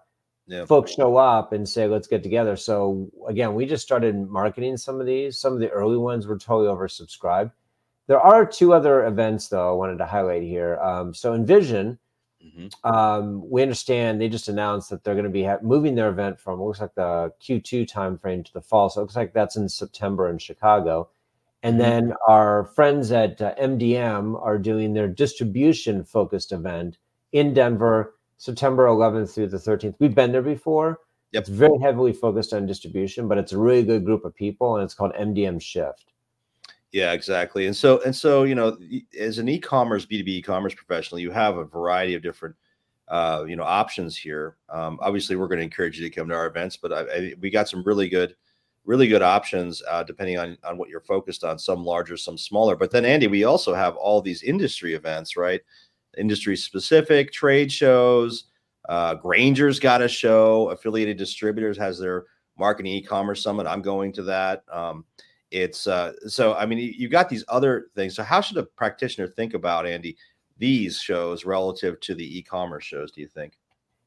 yep. 0.47 0.67
folks 0.67 0.93
show 0.93 1.15
up 1.15 1.53
and 1.53 1.67
say, 1.67 1.87
let's 1.87 2.07
get 2.07 2.23
together. 2.23 2.55
So, 2.55 3.09
again, 3.27 3.53
we 3.53 3.67
just 3.67 3.83
started 3.83 4.15
marketing 4.29 4.77
some 4.77 4.99
of 4.99 5.05
these. 5.05 5.39
Some 5.39 5.53
of 5.53 5.59
the 5.59 5.69
early 5.69 5.97
ones 5.97 6.25
were 6.25 6.37
totally 6.37 6.67
oversubscribed. 6.67 7.51
There 8.09 8.19
are 8.19 8.43
two 8.43 8.73
other 8.73 9.05
events, 9.05 9.49
though, 9.49 9.69
I 9.69 9.73
wanted 9.73 9.99
to 9.99 10.05
highlight 10.07 10.41
here. 10.41 10.79
Um, 10.79 11.13
so, 11.13 11.35
Envision, 11.35 11.99
mm-hmm. 12.43 12.67
um, 12.83 13.47
we 13.47 13.61
understand 13.61 14.19
they 14.19 14.27
just 14.29 14.49
announced 14.49 14.89
that 14.89 15.03
they're 15.03 15.13
going 15.13 15.25
to 15.25 15.29
be 15.29 15.43
ha- 15.43 15.59
moving 15.61 15.93
their 15.93 16.09
event 16.09 16.39
from 16.39 16.59
looks 16.59 16.81
like 16.81 16.95
the 16.95 17.31
Q2 17.39 17.87
timeframe 17.87 18.43
to 18.43 18.51
the 18.51 18.61
fall. 18.61 18.89
So, 18.89 19.01
it 19.01 19.03
looks 19.03 19.15
like 19.15 19.33
that's 19.33 19.57
in 19.57 19.69
September 19.69 20.27
in 20.27 20.39
Chicago. 20.39 21.09
And 21.61 21.79
mm-hmm. 21.79 21.83
then 21.83 22.13
our 22.27 22.63
friends 22.73 23.11
at 23.11 23.39
uh, 23.43 23.53
MDM 23.61 24.41
are 24.43 24.57
doing 24.57 24.93
their 24.93 25.07
distribution 25.07 26.03
focused 26.03 26.51
event 26.51 26.97
in 27.31 27.53
Denver, 27.53 28.15
September 28.37 28.87
11th 28.87 29.35
through 29.35 29.49
the 29.49 29.57
13th. 29.57 29.93
We've 29.99 30.15
been 30.15 30.31
there 30.31 30.41
before. 30.41 30.97
Yep. 31.33 31.41
It's 31.41 31.49
very 31.49 31.77
heavily 31.77 32.13
focused 32.13 32.53
on 32.53 32.65
distribution, 32.65 33.27
but 33.27 33.37
it's 33.37 33.51
a 33.51 33.59
really 33.59 33.83
good 33.83 34.03
group 34.03 34.25
of 34.25 34.33
people, 34.33 34.77
and 34.77 34.83
it's 34.83 34.95
called 34.95 35.13
MDM 35.13 35.61
Shift. 35.61 36.08
Yeah, 36.91 37.11
exactly. 37.13 37.67
And 37.67 37.75
so, 37.75 38.01
and 38.03 38.15
so, 38.15 38.43
you 38.43 38.55
know, 38.55 38.77
as 39.19 39.37
an 39.37 39.47
e-commerce 39.47 40.05
B 40.05 40.17
two 40.17 40.23
B 40.23 40.37
e-commerce 40.37 40.73
professional, 40.73 41.19
you 41.19 41.31
have 41.31 41.57
a 41.57 41.63
variety 41.63 42.15
of 42.15 42.23
different, 42.23 42.55
uh, 43.07 43.45
you 43.47 43.55
know, 43.55 43.63
options 43.63 44.17
here. 44.17 44.57
Um, 44.69 44.97
obviously, 45.01 45.35
we're 45.35 45.47
going 45.47 45.59
to 45.59 45.63
encourage 45.63 45.99
you 45.99 46.09
to 46.09 46.15
come 46.15 46.27
to 46.29 46.35
our 46.35 46.47
events, 46.47 46.77
but 46.77 46.91
I, 46.91 47.01
I, 47.01 47.33
we 47.39 47.49
got 47.49 47.69
some 47.69 47.83
really 47.83 48.09
good 48.09 48.35
really 48.85 49.07
good 49.07 49.21
options 49.21 49.83
uh, 49.87 50.01
depending 50.01 50.39
on, 50.39 50.57
on 50.63 50.75
what 50.75 50.89
you're 50.89 51.01
focused 51.01 51.43
on, 51.43 51.59
some 51.59 51.83
larger, 51.83 52.17
some 52.17 52.37
smaller. 52.39 52.75
But 52.75 52.89
then, 52.89 53.05
Andy, 53.05 53.27
we 53.27 53.43
also 53.43 53.75
have 53.75 53.95
all 53.95 54.19
these 54.19 54.41
industry 54.41 54.95
events, 54.95 55.37
right? 55.37 55.61
Industry 56.17 56.57
specific 56.57 57.31
trade 57.31 57.71
shows. 57.71 58.45
Uh, 58.87 59.13
Grainger's 59.13 59.79
got 59.79 60.01
a 60.01 60.07
show. 60.07 60.69
Affiliated 60.71 61.17
Distributors 61.17 61.77
has 61.77 61.99
their 61.99 62.25
marketing 62.57 62.93
e-commerce 62.93 63.43
summit. 63.43 63.67
I'm 63.67 63.83
going 63.83 64.11
to 64.13 64.23
that. 64.23 64.63
Um, 64.71 65.05
it's 65.51 65.87
uh, 65.87 66.13
so 66.27 66.53
I 66.53 66.65
mean 66.65 66.93
you 66.97 67.09
got 67.09 67.29
these 67.29 67.43
other 67.47 67.87
things. 67.95 68.15
So 68.15 68.23
how 68.23 68.41
should 68.41 68.57
a 68.57 68.63
practitioner 68.63 69.27
think 69.27 69.53
about 69.53 69.85
Andy 69.85 70.17
these 70.57 70.99
shows 70.99 71.45
relative 71.45 71.99
to 72.01 72.15
the 72.15 72.37
e-commerce 72.37 72.83
shows? 72.83 73.11
Do 73.11 73.21
you 73.21 73.27
think? 73.27 73.53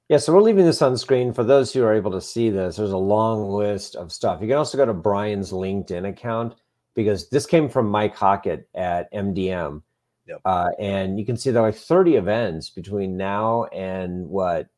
Yeah, 0.09 0.19
so 0.19 0.35
we're 0.35 0.43
leaving 0.43 0.67
this 0.67 0.83
on 0.83 0.99
screen 0.99 1.33
for 1.33 1.43
those 1.43 1.73
who 1.73 1.83
are 1.85 1.95
able 1.95 2.11
to 2.11 2.21
see 2.21 2.51
this. 2.51 2.77
There's 2.77 2.93
a 2.93 2.97
long 2.99 3.49
list 3.49 3.97
of 3.97 4.13
stuff. 4.13 4.43
You 4.43 4.49
can 4.49 4.59
also 4.59 4.77
go 4.77 4.85
to 4.85 4.93
Brian's 4.93 5.53
LinkedIn 5.53 6.07
account 6.09 6.55
because 6.95 7.31
this 7.31 7.47
came 7.47 7.69
from 7.69 7.89
Mike 7.89 8.15
Hockett 8.15 8.69
at 8.75 9.11
MDM. 9.15 9.83
Yep. 10.27 10.41
Uh, 10.45 10.71
and 10.79 11.19
you 11.19 11.25
can 11.25 11.37
see 11.37 11.51
there 11.51 11.63
are 11.63 11.69
like 11.69 11.77
30 11.77 12.17
events 12.17 12.71
between 12.71 13.17
now 13.17 13.65
and 13.67 14.29
what 14.29 14.69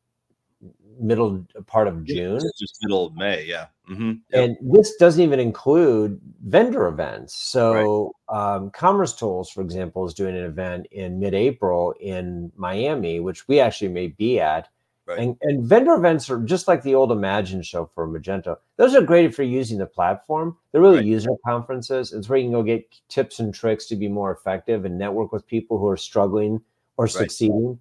middle 0.99 1.45
part 1.67 1.87
of 1.87 2.03
June. 2.03 2.39
just 2.59 2.77
middle 2.81 3.07
of 3.07 3.15
May, 3.15 3.45
yeah. 3.45 3.67
Mm-hmm. 3.89 4.13
Yep. 4.31 4.43
And 4.61 4.73
this 4.73 4.95
doesn't 4.95 5.21
even 5.21 5.39
include 5.39 6.19
vendor 6.45 6.87
events. 6.87 7.35
So, 7.35 8.13
right. 8.29 8.55
um, 8.55 8.71
Commerce 8.71 9.13
Tools, 9.15 9.49
for 9.49 9.61
example, 9.61 10.05
is 10.05 10.13
doing 10.13 10.35
an 10.35 10.43
event 10.43 10.87
in 10.91 11.19
mid-April 11.19 11.93
in 11.99 12.51
Miami, 12.55 13.19
which 13.19 13.47
we 13.47 13.59
actually 13.59 13.89
may 13.89 14.07
be 14.07 14.39
at. 14.39 14.69
Right. 15.07 15.19
And, 15.19 15.37
and 15.41 15.63
vendor 15.63 15.93
events 15.93 16.31
are 16.31 16.39
just 16.39 16.67
like 16.67 16.81
the 16.81 16.95
old 16.95 17.11
Imagine 17.11 17.61
show 17.61 17.85
for 17.93 18.07
Magento. 18.07 18.57
Those 18.77 18.95
are 18.95 19.01
great 19.01 19.35
for 19.35 19.43
using 19.43 19.77
the 19.77 19.85
platform. 19.85 20.57
They're 20.71 20.81
really 20.81 20.97
right. 20.97 21.05
user 21.05 21.29
conferences. 21.45 22.11
It's 22.11 22.27
where 22.27 22.39
you 22.39 22.45
can 22.45 22.53
go 22.53 22.63
get 22.63 22.83
tips 23.07 23.39
and 23.39 23.53
tricks 23.53 23.85
to 23.87 23.95
be 23.95 24.07
more 24.07 24.31
effective 24.31 24.83
and 24.83 24.97
network 24.97 25.31
with 25.31 25.45
people 25.45 25.77
who 25.77 25.87
are 25.87 25.97
struggling 25.97 26.59
or 26.97 27.07
succeeding 27.07 27.79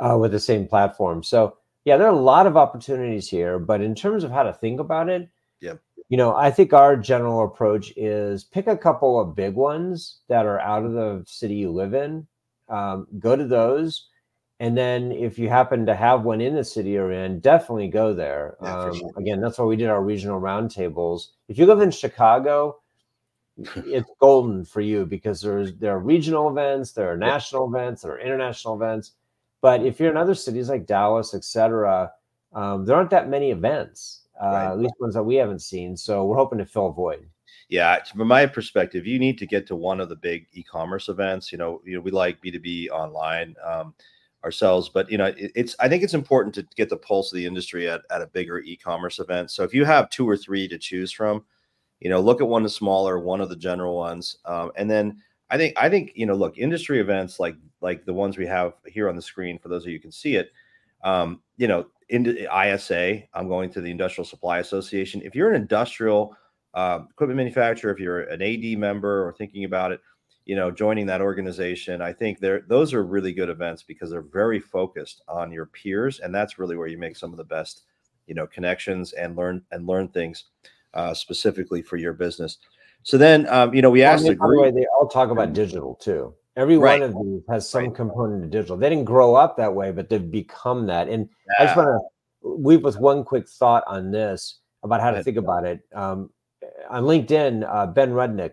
uh, 0.00 0.18
with 0.18 0.32
the 0.32 0.40
same 0.40 0.66
platform. 0.66 1.22
So, 1.22 1.56
yeah, 1.84 1.96
there 1.96 2.06
are 2.06 2.14
a 2.14 2.18
lot 2.18 2.46
of 2.46 2.56
opportunities 2.56 3.28
here. 3.28 3.58
But 3.58 3.80
in 3.80 3.94
terms 3.94 4.24
of 4.24 4.30
how 4.30 4.42
to 4.42 4.52
think 4.52 4.80
about 4.80 5.08
it, 5.08 5.28
yeah, 5.60 5.74
you 6.08 6.16
know, 6.16 6.34
I 6.34 6.50
think 6.50 6.72
our 6.72 6.96
general 6.96 7.44
approach 7.44 7.92
is 7.96 8.44
pick 8.44 8.66
a 8.66 8.76
couple 8.76 9.20
of 9.20 9.34
big 9.34 9.54
ones 9.54 10.20
that 10.28 10.46
are 10.46 10.60
out 10.60 10.84
of 10.84 10.92
the 10.92 11.24
city 11.26 11.54
you 11.54 11.70
live 11.70 11.94
in, 11.94 12.26
um, 12.68 13.06
go 13.18 13.36
to 13.36 13.46
those 13.46 14.08
and 14.60 14.76
then 14.78 15.10
if 15.12 15.38
you 15.38 15.48
happen 15.48 15.84
to 15.86 15.94
have 15.94 16.22
one 16.22 16.40
in 16.40 16.54
the 16.54 16.64
city 16.64 16.90
you're 16.90 17.12
in, 17.12 17.40
definitely 17.40 17.88
go 17.88 18.14
there. 18.14 18.56
Yeah, 18.62 18.78
um, 18.78 18.94
sure. 18.94 19.10
Again, 19.16 19.40
that's 19.40 19.58
why 19.58 19.64
we 19.64 19.76
did 19.76 19.88
our 19.88 20.02
regional 20.02 20.40
roundtables. 20.40 21.28
If 21.48 21.58
you 21.58 21.66
live 21.66 21.80
in 21.80 21.90
Chicago, 21.90 22.80
it's 23.58 24.10
golden 24.20 24.64
for 24.64 24.80
you 24.80 25.06
because 25.06 25.40
there's 25.40 25.74
there 25.74 25.94
are 25.94 25.98
regional 25.98 26.48
events, 26.48 26.92
there 26.92 27.12
are 27.12 27.16
national 27.32 27.66
events, 27.66 28.02
there 28.02 28.12
are 28.12 28.20
international 28.20 28.74
events. 28.74 29.12
But 29.64 29.86
if 29.86 29.98
you're 29.98 30.10
in 30.10 30.18
other 30.18 30.34
cities 30.34 30.68
like 30.68 30.84
Dallas, 30.84 31.32
etc., 31.32 32.12
um, 32.52 32.84
there 32.84 32.96
aren't 32.96 33.08
that 33.08 33.30
many 33.30 33.50
events, 33.50 34.26
uh, 34.38 34.46
right. 34.46 34.72
at 34.72 34.78
least 34.78 34.92
ones 35.00 35.14
that 35.14 35.22
we 35.22 35.36
haven't 35.36 35.60
seen. 35.60 35.96
So 35.96 36.26
we're 36.26 36.36
hoping 36.36 36.58
to 36.58 36.66
fill 36.66 36.88
a 36.88 36.92
void. 36.92 37.26
Yeah, 37.70 38.04
from 38.04 38.28
my 38.28 38.44
perspective, 38.44 39.06
you 39.06 39.18
need 39.18 39.38
to 39.38 39.46
get 39.46 39.66
to 39.68 39.74
one 39.74 40.00
of 40.00 40.10
the 40.10 40.16
big 40.16 40.48
e-commerce 40.52 41.08
events. 41.08 41.50
You 41.50 41.56
know, 41.56 41.80
you 41.82 41.94
know, 41.94 42.02
we 42.02 42.10
like 42.10 42.42
B 42.42 42.50
two 42.50 42.60
B 42.60 42.90
online. 42.90 43.56
Um, 43.64 43.94
ourselves. 44.44 44.90
But 44.90 45.10
you 45.10 45.16
know, 45.16 45.28
it, 45.28 45.50
it's 45.54 45.74
I 45.80 45.88
think 45.88 46.02
it's 46.02 46.12
important 46.12 46.54
to 46.56 46.66
get 46.76 46.90
the 46.90 46.98
pulse 46.98 47.32
of 47.32 47.36
the 47.38 47.46
industry 47.46 47.88
at, 47.88 48.02
at 48.10 48.20
a 48.20 48.26
bigger 48.26 48.58
e-commerce 48.58 49.18
event. 49.18 49.50
So 49.50 49.62
if 49.62 49.72
you 49.72 49.86
have 49.86 50.10
two 50.10 50.28
or 50.28 50.36
three 50.36 50.68
to 50.68 50.76
choose 50.76 51.10
from, 51.10 51.42
you 52.00 52.10
know, 52.10 52.20
look 52.20 52.42
at 52.42 52.48
one 52.48 52.60
of 52.60 52.66
the 52.66 52.74
smaller, 52.74 53.18
one 53.18 53.40
of 53.40 53.48
the 53.48 53.56
general 53.56 53.96
ones, 53.96 54.36
um, 54.44 54.72
and 54.76 54.90
then 54.90 55.22
I 55.50 55.56
think 55.56 55.74
I 55.76 55.88
think 55.88 56.12
you 56.14 56.26
know, 56.26 56.34
look, 56.34 56.58
industry 56.58 57.00
events 57.00 57.38
like 57.38 57.56
like 57.80 58.04
the 58.04 58.14
ones 58.14 58.38
we 58.38 58.46
have 58.46 58.74
here 58.86 59.08
on 59.08 59.16
the 59.16 59.22
screen 59.22 59.58
for 59.58 59.68
those 59.68 59.84
of 59.84 59.90
you 59.90 60.00
can 60.00 60.12
see 60.12 60.36
it. 60.36 60.50
Um, 61.02 61.42
you 61.56 61.68
know, 61.68 61.86
into 62.08 62.48
ISA, 62.54 63.22
I'm 63.34 63.48
going 63.48 63.70
to 63.70 63.80
the 63.80 63.90
Industrial 63.90 64.24
Supply 64.24 64.58
Association. 64.58 65.20
If 65.22 65.34
you're 65.34 65.50
an 65.50 65.60
industrial 65.60 66.36
uh, 66.72 67.00
equipment 67.10 67.36
manufacturer, 67.36 67.92
if 67.92 68.00
you're 68.00 68.22
an 68.22 68.42
AD 68.42 68.78
member 68.78 69.26
or 69.26 69.32
thinking 69.32 69.64
about 69.64 69.92
it, 69.92 70.00
you 70.46 70.56
know, 70.56 70.70
joining 70.70 71.06
that 71.06 71.20
organization, 71.20 72.02
I 72.02 72.12
think 72.12 72.40
there 72.40 72.62
those 72.68 72.92
are 72.92 73.04
really 73.04 73.32
good 73.32 73.48
events 73.48 73.82
because 73.82 74.10
they're 74.10 74.22
very 74.22 74.60
focused 74.60 75.22
on 75.28 75.52
your 75.52 75.66
peers, 75.66 76.20
and 76.20 76.34
that's 76.34 76.58
really 76.58 76.76
where 76.76 76.88
you 76.88 76.98
make 76.98 77.16
some 77.16 77.32
of 77.32 77.38
the 77.38 77.44
best, 77.44 77.82
you 78.26 78.34
know, 78.34 78.46
connections 78.46 79.12
and 79.12 79.36
learn 79.36 79.62
and 79.70 79.86
learn 79.86 80.08
things 80.08 80.44
uh, 80.94 81.14
specifically 81.14 81.82
for 81.82 81.96
your 81.96 82.12
business. 82.12 82.58
So 83.04 83.18
then, 83.18 83.46
um, 83.48 83.74
you 83.74 83.82
know, 83.82 83.90
we 83.90 84.02
asked. 84.02 84.24
I 84.24 84.30
mean, 84.30 84.32
the 84.32 84.38
by 84.38 84.48
the 84.48 84.60
way, 84.60 84.70
they 84.70 84.86
all 84.98 85.08
talk 85.08 85.30
about 85.30 85.52
digital 85.52 85.94
too. 85.96 86.34
Every 86.56 86.76
right. 86.76 87.00
one 87.00 87.10
of 87.10 87.24
these 87.24 87.42
has 87.48 87.68
some 87.68 87.84
right. 87.84 87.94
component 87.94 88.44
of 88.44 88.50
digital. 88.50 88.76
They 88.76 88.88
didn't 88.88 89.04
grow 89.04 89.34
up 89.34 89.56
that 89.56 89.74
way, 89.74 89.92
but 89.92 90.08
they've 90.08 90.30
become 90.30 90.86
that. 90.86 91.08
And 91.08 91.28
yeah. 91.46 91.62
I 91.62 91.64
just 91.66 91.76
want 91.76 91.88
to 91.88 92.48
leave 92.48 92.82
with 92.82 92.98
one 92.98 93.24
quick 93.24 93.48
thought 93.48 93.84
on 93.86 94.10
this 94.10 94.58
about 94.82 95.00
how 95.00 95.10
to 95.10 95.22
think 95.22 95.36
about 95.36 95.66
it. 95.66 95.80
Um, 95.94 96.30
on 96.88 97.04
LinkedIn, 97.04 97.68
uh, 97.68 97.86
Ben 97.86 98.12
Rudnick 98.12 98.52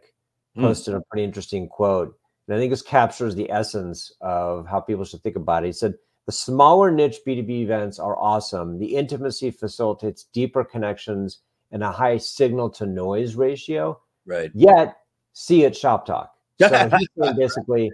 hmm. 0.56 0.62
posted 0.62 0.94
mm. 0.94 0.98
a 0.98 1.02
pretty 1.10 1.24
interesting 1.24 1.68
quote. 1.68 2.18
And 2.48 2.56
I 2.56 2.60
think 2.60 2.72
this 2.72 2.82
captures 2.82 3.36
the 3.36 3.50
essence 3.52 4.12
of 4.20 4.68
how 4.68 4.80
people 4.80 5.06
should 5.06 5.22
think 5.22 5.36
about 5.36 5.64
it. 5.64 5.68
He 5.68 5.74
said, 5.74 5.94
The 6.26 6.32
smaller 6.32 6.92
niche 6.92 7.20
B2B 7.26 7.62
events 7.62 8.00
are 8.00 8.18
awesome. 8.18 8.80
The 8.80 8.96
intimacy 8.96 9.52
facilitates 9.52 10.26
deeper 10.34 10.64
connections 10.64 11.40
and 11.72 11.84
a 11.84 11.92
high 11.92 12.18
signal 12.18 12.70
to 12.72 12.86
noise 12.86 13.36
ratio. 13.36 14.00
Right. 14.26 14.52
Yet, 14.54 14.98
see 15.34 15.66
at 15.66 15.76
shop 15.76 16.06
talk. 16.06 16.34
So 16.60 16.90
he's 16.98 17.08
saying 17.20 17.36
basically, 17.38 17.92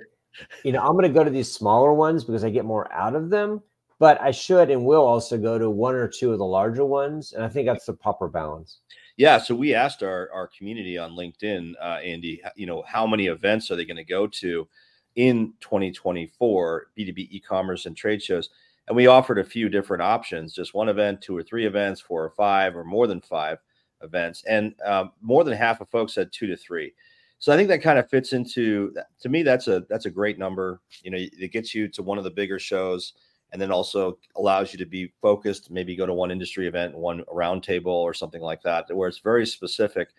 you 0.63 0.71
know, 0.71 0.81
I'm 0.81 0.93
going 0.93 1.03
to 1.03 1.09
go 1.09 1.23
to 1.23 1.29
these 1.29 1.51
smaller 1.51 1.93
ones 1.93 2.23
because 2.23 2.43
I 2.43 2.49
get 2.49 2.65
more 2.65 2.91
out 2.91 3.15
of 3.15 3.29
them, 3.29 3.61
but 3.99 4.19
I 4.21 4.31
should 4.31 4.69
and 4.69 4.85
will 4.85 5.05
also 5.05 5.37
go 5.37 5.57
to 5.57 5.69
one 5.69 5.95
or 5.95 6.07
two 6.07 6.31
of 6.31 6.37
the 6.37 6.45
larger 6.45 6.85
ones. 6.85 7.33
And 7.33 7.43
I 7.43 7.49
think 7.49 7.67
that's 7.67 7.85
the 7.85 7.93
proper 7.93 8.27
balance. 8.27 8.79
Yeah, 9.17 9.39
so 9.39 9.55
we 9.55 9.73
asked 9.73 10.03
our 10.03 10.29
our 10.31 10.47
community 10.47 10.97
on 10.97 11.13
LinkedIn, 11.13 11.73
uh, 11.81 11.99
Andy, 12.03 12.39
you 12.55 12.67
know, 12.67 12.83
how 12.85 13.07
many 13.07 13.27
events 13.27 13.71
are 13.71 13.75
they 13.75 13.85
going 13.85 13.97
to 13.97 14.03
go 14.03 14.27
to 14.27 14.67
in 15.15 15.53
2024 15.59 16.87
B2B 16.95 17.27
e-commerce 17.31 17.87
and 17.87 17.97
trade 17.97 18.21
shows? 18.21 18.51
And 18.87 18.95
we 18.95 19.07
offered 19.07 19.39
a 19.39 19.43
few 19.43 19.69
different 19.69 20.03
options: 20.03 20.53
just 20.53 20.75
one 20.75 20.87
event, 20.87 21.21
two 21.21 21.35
or 21.35 21.41
three 21.41 21.65
events, 21.65 21.99
four 21.99 22.23
or 22.23 22.29
five, 22.29 22.75
or 22.75 22.83
more 22.83 23.07
than 23.07 23.19
five 23.19 23.57
events. 24.01 24.43
And 24.47 24.73
um, 24.85 25.11
more 25.21 25.43
than 25.43 25.53
half 25.53 25.81
of 25.81 25.89
folks 25.89 26.13
said 26.13 26.31
two 26.31 26.47
to 26.47 26.57
three. 26.57 26.93
So 27.39 27.53
I 27.53 27.55
think 27.55 27.69
that 27.69 27.83
kind 27.83 27.99
of 27.99 28.09
fits 28.09 28.33
into 28.33 28.95
to 29.21 29.29
me. 29.29 29.43
That's 29.43 29.67
a 29.67 29.83
that's 29.89 30.05
a 30.05 30.11
great 30.11 30.39
number. 30.39 30.81
You 31.03 31.11
know, 31.11 31.17
it 31.19 31.51
gets 31.51 31.75
you 31.75 31.87
to 31.89 32.01
one 32.01 32.17
of 32.17 32.23
the 32.23 32.31
bigger 32.31 32.57
shows 32.57 33.13
and 33.51 33.61
then 33.61 33.71
also 33.71 34.17
allows 34.35 34.73
you 34.73 34.79
to 34.79 34.85
be 34.85 35.11
focused 35.21 35.71
maybe 35.71 35.95
go 35.95 36.05
to 36.05 36.13
one 36.13 36.31
industry 36.31 36.67
event 36.67 36.95
one 36.95 37.23
roundtable 37.33 37.87
or 37.87 38.13
something 38.13 38.41
like 38.41 38.61
that 38.61 38.85
where 38.93 39.07
it's 39.07 39.19
very 39.19 39.45
specific 39.45 40.09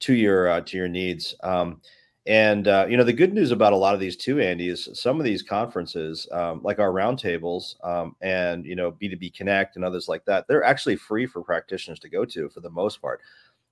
to 0.00 0.14
your 0.14 0.48
uh, 0.48 0.60
to 0.60 0.76
your 0.76 0.88
needs 0.88 1.34
um, 1.42 1.80
and 2.26 2.68
uh, 2.68 2.86
you 2.88 2.96
know 2.96 3.04
the 3.04 3.12
good 3.12 3.32
news 3.32 3.52
about 3.52 3.72
a 3.72 3.76
lot 3.76 3.94
of 3.94 4.00
these 4.00 4.16
too 4.16 4.40
andy 4.40 4.68
is 4.68 4.88
some 4.94 5.18
of 5.18 5.24
these 5.24 5.42
conferences 5.42 6.26
um, 6.32 6.60
like 6.62 6.78
our 6.78 6.90
roundtables 6.90 7.74
um, 7.84 8.16
and 8.20 8.64
you 8.66 8.74
know 8.74 8.92
b2b 8.92 9.34
connect 9.34 9.76
and 9.76 9.84
others 9.84 10.08
like 10.08 10.24
that 10.24 10.46
they're 10.48 10.64
actually 10.64 10.96
free 10.96 11.26
for 11.26 11.42
practitioners 11.42 11.98
to 11.98 12.08
go 12.08 12.24
to 12.24 12.48
for 12.48 12.60
the 12.60 12.70
most 12.70 13.00
part 13.00 13.20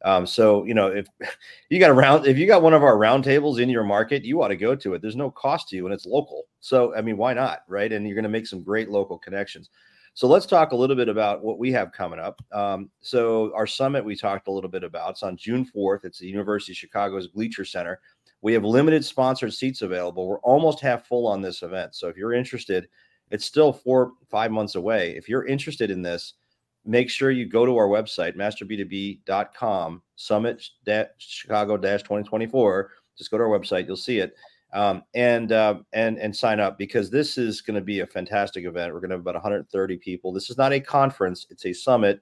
um, 0.05 0.27
so 0.27 0.65
you 0.65 0.75
know, 0.75 0.89
if 0.89 1.07
you 1.71 1.81
got 1.81 1.91
a 1.91 1.95
round, 1.95 2.27
if 2.27 2.39
you 2.39 2.47
got 2.47 2.63
one 2.63 2.75
of 2.75 2.85
our 2.85 2.97
roundtables 2.97 3.59
in 3.59 3.69
your 3.69 3.85
market, 3.85 4.25
you 4.25 4.43
ought 4.43 4.49
to 4.49 4.57
go 4.57 4.77
to 4.77 4.95
it. 4.95 5.03
There's 5.03 5.17
no 5.17 5.31
cost 5.31 5.71
to 5.71 5.77
you, 5.77 5.87
and 5.87 5.95
it's 5.95 6.07
local. 6.07 6.45
So 6.61 6.95
I 6.95 7.01
mean, 7.01 7.17
why 7.17 7.33
not, 7.33 7.61
right? 7.69 7.91
And 7.91 8.07
you're 8.07 8.15
going 8.15 8.25
to 8.25 8.29
make 8.29 8.47
some 8.47 8.63
great 8.63 8.91
local 8.91 9.19
connections. 9.19 9.71
So 10.17 10.29
let's 10.29 10.47
talk 10.47 10.71
a 10.71 10.77
little 10.77 10.95
bit 10.95 11.09
about 11.09 11.43
what 11.43 11.59
we 11.59 11.73
have 11.73 11.91
coming 11.91 12.21
up. 12.21 12.41
Um, 12.53 12.89
so 13.01 13.53
our 13.57 13.67
summit 13.67 14.05
we 14.05 14.15
talked 14.15 14.47
a 14.47 14.53
little 14.53 14.71
bit 14.71 14.85
about. 14.85 15.11
It's 15.11 15.25
on 15.25 15.37
June 15.37 15.69
4th. 15.75 16.05
It's 16.05 16.21
the 16.21 16.29
University 16.29 16.73
of 16.73 16.77
Chicago's 16.77 17.27
Gleacher 17.27 17.65
Center. 17.65 17.99
We 18.45 18.53
have 18.53 18.63
limited 18.63 19.03
sponsored 19.03 19.55
seats 19.55 19.81
available. 19.81 20.29
We're 20.29 20.39
almost 20.41 20.79
half 20.79 21.07
full 21.07 21.27
on 21.27 21.41
this 21.41 21.63
event. 21.63 21.95
So 21.95 22.09
if 22.09 22.17
you're 22.19 22.35
interested, 22.35 22.91
it's 23.31 23.47
still 23.47 23.73
four, 23.73 24.13
five 24.31 24.51
months 24.51 24.75
away. 24.75 25.17
If 25.17 25.31
you're 25.31 25.47
interested 25.47 25.91
in 25.91 26.03
this, 26.03 26.35
make 26.85 27.09
sure 27.09 27.31
you 27.31 27.47
go 27.47 27.65
to 27.65 27.75
our 27.79 27.89
website, 27.89 28.37
masterb2b.com, 28.37 30.03
summit 30.17 30.63
Chicago 31.17 31.79
2024. 31.79 32.91
Just 33.17 33.31
go 33.31 33.39
to 33.39 33.45
our 33.45 33.49
website, 33.49 33.87
you'll 33.87 33.97
see 33.97 34.19
it. 34.19 34.35
Um, 34.75 35.05
and 35.15 35.51
uh, 35.51 35.77
and 35.95 36.19
and 36.19 36.37
sign 36.37 36.61
up 36.61 36.77
because 36.77 37.09
this 37.09 37.39
is 37.39 37.63
going 37.63 37.77
to 37.77 37.81
be 37.81 38.01
a 38.01 38.07
fantastic 38.07 38.67
event. 38.67 38.93
We're 38.93 39.01
going 39.01 39.11
to 39.11 39.15
have 39.15 39.21
about 39.21 39.37
130 39.37 39.97
people. 39.97 40.33
This 40.33 40.51
is 40.51 40.59
not 40.59 40.73
a 40.73 40.81
conference; 40.81 41.47
it's 41.49 41.65
a 41.65 41.73
summit. 41.73 42.21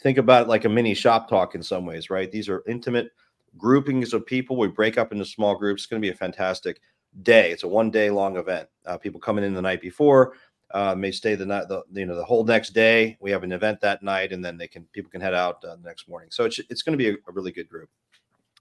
Think 0.00 0.18
about 0.18 0.42
it 0.42 0.48
like 0.48 0.64
a 0.64 0.68
mini 0.68 0.94
shop 0.94 1.28
talk 1.28 1.56
in 1.56 1.62
some 1.62 1.86
ways, 1.86 2.08
right? 2.10 2.30
These 2.30 2.50
are 2.50 2.62
intimate 2.68 3.10
groupings 3.56 4.12
of 4.12 4.26
people. 4.26 4.56
We 4.56 4.68
break 4.68 4.98
up 4.98 5.12
into 5.12 5.24
small 5.24 5.56
groups. 5.56 5.82
It's 5.82 5.86
going 5.86 6.00
to 6.00 6.06
be 6.06 6.12
a 6.12 6.16
fantastic 6.16 6.80
day. 7.22 7.50
It's 7.50 7.62
a 7.62 7.68
one 7.68 7.90
day 7.90 8.10
long 8.10 8.36
event. 8.36 8.68
Uh, 8.84 8.98
people 8.98 9.20
coming 9.20 9.44
in 9.44 9.54
the 9.54 9.62
night 9.62 9.80
before 9.80 10.34
uh, 10.72 10.94
may 10.94 11.10
stay 11.10 11.34
the 11.34 11.46
night, 11.46 11.68
the 11.68 11.82
you 11.92 12.06
know 12.06 12.16
the 12.16 12.24
whole 12.24 12.44
next 12.44 12.70
day. 12.70 13.16
We 13.20 13.30
have 13.30 13.44
an 13.44 13.52
event 13.52 13.80
that 13.80 14.02
night, 14.02 14.32
and 14.32 14.44
then 14.44 14.56
they 14.56 14.68
can 14.68 14.84
people 14.92 15.10
can 15.10 15.20
head 15.20 15.34
out 15.34 15.64
uh, 15.64 15.76
the 15.76 15.82
next 15.82 16.08
morning. 16.08 16.28
So 16.30 16.44
it's 16.44 16.58
it's 16.70 16.82
going 16.82 16.98
to 16.98 17.02
be 17.02 17.10
a, 17.10 17.14
a, 17.28 17.32
really 17.32 17.52
good 17.52 17.68
group. 17.68 17.88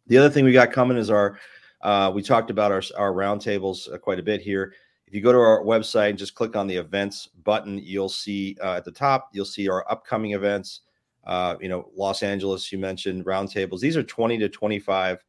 The 0.08 0.18
other 0.18 0.30
thing 0.30 0.46
we 0.46 0.52
got 0.52 0.72
coming 0.72 0.98
is 0.98 1.10
our 1.10 1.40
uh, 1.82 2.12
we 2.14 2.22
talked 2.22 2.52
about 2.52 2.72
our 2.72 2.84
our 2.98 3.12
roundtables 3.12 3.92
uh, 3.92 3.98
quite 3.98 4.20
a 4.20 4.24
bit 4.24 4.42
here. 4.42 4.74
If 5.08 5.14
you 5.14 5.22
go 5.22 5.32
to 5.32 5.38
our 5.38 5.64
website 5.64 6.10
and 6.10 6.18
just 6.18 6.36
click 6.36 6.56
on 6.56 6.68
the 6.68 6.76
events 6.76 7.30
button, 7.44 7.80
you'll 7.80 8.10
see 8.10 8.56
uh, 8.62 8.74
at 8.74 8.86
the 8.86 8.92
top 8.92 9.30
you'll 9.34 9.46
see 9.46 9.68
our 9.68 9.90
upcoming 9.92 10.32
events. 10.32 10.82
Uh, 11.26 11.56
you 11.60 11.70
know, 11.70 11.90
Los 11.96 12.24
Angeles, 12.24 12.72
you 12.72 12.78
mentioned 12.78 13.26
roundtables. 13.26 13.80
These 13.80 13.98
are 13.98 14.04
20 14.04 14.38
to 14.40 14.50
25 14.50 15.24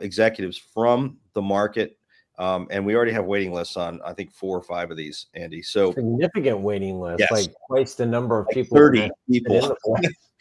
executives 0.00 0.56
from 0.56 1.18
the 1.34 1.42
market 1.42 1.96
um, 2.38 2.66
and 2.70 2.84
we 2.84 2.96
already 2.96 3.12
have 3.12 3.26
waiting 3.26 3.52
lists 3.52 3.76
on, 3.76 4.00
I 4.04 4.14
think, 4.14 4.32
four 4.32 4.56
or 4.56 4.62
five 4.62 4.90
of 4.90 4.96
these, 4.96 5.26
Andy. 5.34 5.62
So 5.62 5.92
significant 5.92 6.60
waiting 6.60 7.00
list, 7.00 7.20
yes. 7.20 7.30
like 7.30 7.54
twice 7.68 7.94
the 7.94 8.06
number 8.06 8.38
of 8.38 8.46
like 8.46 8.54
people. 8.54 8.76
30 8.76 9.10
people. 9.30 9.76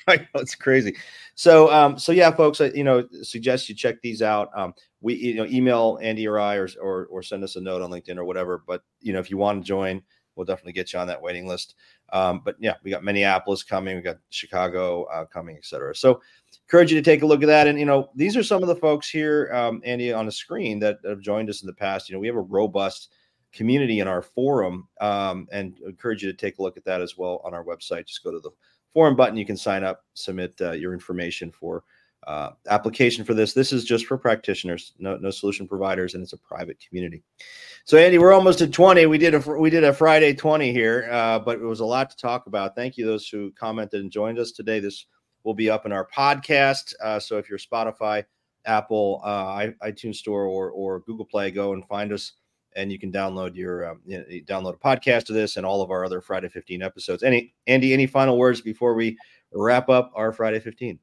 I 0.08 0.26
it's 0.36 0.56
crazy. 0.56 0.96
So, 1.36 1.72
um, 1.72 2.00
so 2.00 2.12
yeah, 2.12 2.32
folks, 2.32 2.62
I, 2.62 2.68
you 2.68 2.84
know, 2.84 3.08
suggest 3.22 3.68
you 3.70 3.76
check 3.76 4.02
these 4.02 4.22
out. 4.22 4.50
Um, 4.56 4.74
we, 5.02 5.16
you 5.16 5.36
know, 5.36 5.46
email 5.46 6.00
Andy 6.02 6.28
or 6.28 6.40
I, 6.40 6.56
or, 6.56 6.70
or, 6.82 7.06
or 7.08 7.22
send 7.22 7.44
us 7.44 7.56
a 7.56 7.62
note 7.62 7.82
on 7.82 7.92
LinkedIn 7.92 8.18
or 8.18 8.26
whatever. 8.26 8.64
But 8.66 8.84
you 9.02 9.14
know, 9.14 9.20
if 9.20 9.30
you 9.30 9.38
want 9.38 9.62
to 9.62 9.68
join, 9.68 10.02
we'll 10.36 10.46
definitely 10.46 10.74
get 10.74 10.94
you 10.94 11.00
on 11.00 11.08
that 11.08 11.22
waiting 11.22 11.46
list. 11.46 11.76
Um, 12.12 12.42
but 12.44 12.56
yeah, 12.60 12.76
we 12.84 12.92
got 12.92 13.04
Minneapolis 13.04 13.64
coming, 13.64 13.96
we 13.96 14.02
got 14.02 14.18
Chicago 14.30 15.04
uh, 15.06 15.26
coming, 15.26 15.58
etc. 15.58 15.96
So 15.96 16.22
encourage 16.68 16.92
you 16.92 17.00
to 17.00 17.04
take 17.04 17.22
a 17.22 17.26
look 17.26 17.44
at 17.44 17.48
that. 17.48 17.68
And 17.68 17.80
you 17.80 17.86
know, 17.86 18.10
these 18.16 18.36
are 18.36 18.44
some 18.44 18.62
of 18.62 18.68
the 18.68 18.76
folks 18.76 19.10
here, 19.10 19.50
um, 19.54 19.82
Andy, 19.84 20.12
on 20.12 20.26
the 20.26 20.32
screen 20.32 20.80
that 20.80 21.00
have 21.06 21.22
joined 21.22 21.50
us 21.50 21.62
in 21.62 21.68
the 21.68 21.74
past. 21.74 22.10
You 22.10 22.16
know, 22.16 22.20
we 22.20 22.28
have 22.28 22.36
a 22.36 22.42
robust 22.42 23.14
community 23.54 24.00
in 24.00 24.08
our 24.08 24.22
forum, 24.22 24.88
um, 25.00 25.48
and 25.52 25.78
encourage 25.86 26.24
you 26.24 26.32
to 26.32 26.38
take 26.38 26.60
a 26.60 26.62
look 26.62 26.78
at 26.78 26.86
that 26.86 27.02
as 27.02 27.18
well 27.18 27.42
on 27.44 27.54
our 27.54 27.64
website. 27.64 28.08
Just 28.08 28.24
go 28.24 28.32
to 28.32 28.40
the 28.40 28.52
forum 28.94 29.16
button. 29.16 29.38
You 29.38 29.46
can 29.46 29.58
sign 29.58 29.84
up, 29.84 30.06
submit 30.14 30.56
uh, 30.62 30.72
your 30.72 30.94
information 30.94 31.52
for 31.52 31.84
uh, 32.28 32.52
application 32.70 33.26
for 33.26 33.34
this. 33.34 33.54
This 33.54 33.74
is 33.74 33.84
just 33.84 34.06
for 34.06 34.18
practitioners, 34.18 34.94
no, 35.00 35.18
no 35.18 35.32
solution 35.32 35.68
providers, 35.68 36.14
and 36.14 36.22
it's 36.24 36.34
a 36.34 36.38
private 36.38 36.78
community. 36.88 37.24
So, 37.86 37.98
Andy, 37.98 38.20
we're 38.20 38.34
almost 38.34 38.62
at 38.62 38.72
20. 38.72 39.08
We 39.08 39.18
did 39.18 39.34
a 39.34 39.40
we 39.40 39.70
did 39.70 39.84
a 39.84 39.94
Friday 39.94 40.34
20 40.34 40.72
here, 40.72 41.10
uh, 41.12 41.40
but 41.40 41.58
it 41.58 41.64
was 41.64 41.80
a 41.80 41.86
lot 41.86 42.12
to 42.12 42.18
talk 42.18 42.46
about. 42.46 42.76
Thank 42.76 42.98
you 42.98 43.06
those 43.06 43.28
who 43.28 43.52
commented 43.52 44.02
and 44.02 44.12
joined 44.12 44.38
us 44.38 44.52
today. 44.52 44.80
This 44.80 45.06
will 45.44 45.56
be 45.56 45.70
up 45.70 45.86
in 45.86 45.92
our 45.92 46.08
podcast. 46.08 46.94
Uh, 47.02 47.20
so, 47.20 47.38
if 47.38 47.50
you're 47.50 47.58
Spotify, 47.58 48.24
Apple, 48.66 49.22
uh, 49.24 49.68
iTunes 49.84 50.16
Store, 50.16 50.46
or 50.46 50.70
or 50.70 51.00
Google 51.00 51.26
Play, 51.26 51.50
go 51.50 51.74
and 51.74 51.84
find 51.88 52.14
us, 52.14 52.34
and 52.76 52.92
you 52.92 53.00
can 53.00 53.12
download 53.12 53.56
your 53.56 53.90
um, 53.90 54.02
you 54.06 54.20
know, 54.20 54.26
download 54.46 54.76
a 54.76 54.78
podcast 54.78 55.30
of 55.30 55.36
this 55.36 55.58
and 55.58 55.66
all 55.66 55.82
of 55.82 55.90
our 55.90 56.06
other 56.06 56.22
Friday 56.22 56.50
15 56.50 56.84
episodes. 56.84 57.24
Any 57.24 57.56
Andy, 57.66 57.94
any 57.94 58.06
final 58.06 58.38
words 58.38 58.62
before 58.62 58.94
we 58.94 59.18
wrap 59.52 59.90
up 59.90 60.12
our 60.14 60.32
Friday 60.32 60.60
15? 60.60 61.00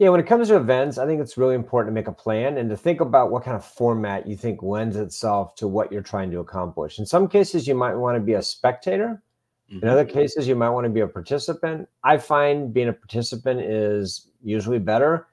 Yeah, 0.00 0.08
when 0.08 0.18
it 0.18 0.26
comes 0.26 0.48
to 0.48 0.56
events, 0.56 0.96
I 0.96 1.04
think 1.04 1.20
it's 1.20 1.36
really 1.36 1.54
important 1.54 1.92
to 1.92 1.94
make 1.94 2.08
a 2.08 2.12
plan 2.12 2.56
and 2.56 2.70
to 2.70 2.76
think 2.76 3.02
about 3.02 3.30
what 3.30 3.44
kind 3.44 3.54
of 3.54 3.62
format 3.62 4.26
you 4.26 4.34
think 4.34 4.62
lends 4.62 4.96
itself 4.96 5.54
to 5.56 5.68
what 5.68 5.92
you're 5.92 6.00
trying 6.00 6.30
to 6.30 6.38
accomplish. 6.38 6.98
In 6.98 7.04
some 7.04 7.28
cases, 7.28 7.68
you 7.68 7.74
might 7.74 7.94
want 7.94 8.16
to 8.16 8.20
be 8.20 8.32
a 8.32 8.42
spectator. 8.42 9.22
Mm-hmm. 9.70 9.84
In 9.84 9.92
other 9.92 10.06
cases, 10.06 10.48
you 10.48 10.56
might 10.56 10.70
want 10.70 10.86
to 10.86 10.90
be 10.90 11.00
a 11.00 11.06
participant. 11.06 11.86
I 12.02 12.16
find 12.16 12.72
being 12.72 12.88
a 12.88 12.94
participant 12.94 13.60
is 13.60 14.30
usually 14.42 14.78
better 14.78 15.26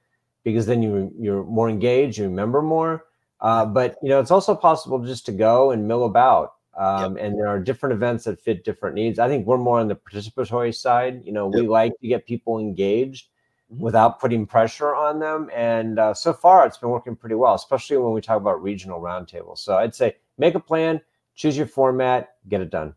because 0.44 0.66
then 0.66 0.82
you 0.82 1.14
you're 1.18 1.44
more 1.44 1.70
engaged, 1.70 2.18
you 2.18 2.24
remember 2.24 2.60
more. 2.60 3.06
Uh, 3.40 3.64
but 3.64 3.96
you 4.02 4.10
know, 4.10 4.20
it's 4.20 4.30
also 4.30 4.54
possible 4.54 4.98
just 4.98 5.24
to 5.26 5.32
go 5.32 5.70
and 5.70 5.88
mill 5.88 6.04
about. 6.04 6.56
Um, 6.76 7.16
yep. 7.16 7.24
And 7.24 7.38
there 7.38 7.48
are 7.48 7.58
different 7.58 7.94
events 7.94 8.24
that 8.24 8.38
fit 8.38 8.64
different 8.64 8.96
needs. 8.96 9.18
I 9.18 9.28
think 9.28 9.46
we're 9.46 9.56
more 9.56 9.80
on 9.80 9.88
the 9.88 9.96
participatory 9.96 10.74
side. 10.74 11.22
You 11.24 11.32
know, 11.32 11.46
we 11.46 11.66
like 11.66 11.98
to 12.02 12.06
get 12.06 12.26
people 12.26 12.58
engaged. 12.58 13.28
Without 13.68 14.18
putting 14.20 14.46
pressure 14.46 14.94
on 14.94 15.18
them. 15.18 15.50
And 15.54 15.98
uh, 15.98 16.14
so 16.14 16.32
far, 16.32 16.66
it's 16.66 16.78
been 16.78 16.90
working 16.90 17.16
pretty 17.16 17.34
well, 17.34 17.54
especially 17.54 17.98
when 17.98 18.12
we 18.12 18.20
talk 18.20 18.38
about 18.38 18.62
regional 18.62 19.00
roundtables. 19.00 19.58
So 19.58 19.76
I'd 19.76 19.94
say 19.94 20.16
make 20.38 20.54
a 20.54 20.60
plan, 20.60 21.00
choose 21.34 21.56
your 21.56 21.66
format, 21.66 22.36
get 22.48 22.60
it 22.60 22.70
done. 22.70 22.94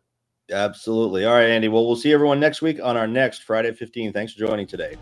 Absolutely. 0.50 1.24
All 1.24 1.34
right, 1.34 1.48
Andy. 1.48 1.68
Well, 1.68 1.86
we'll 1.86 1.96
see 1.96 2.12
everyone 2.12 2.40
next 2.40 2.62
week 2.62 2.80
on 2.82 2.96
our 2.96 3.06
next 3.06 3.44
Friday 3.44 3.72
15. 3.72 4.12
Thanks 4.12 4.32
for 4.32 4.46
joining 4.46 4.66
today. 4.66 4.96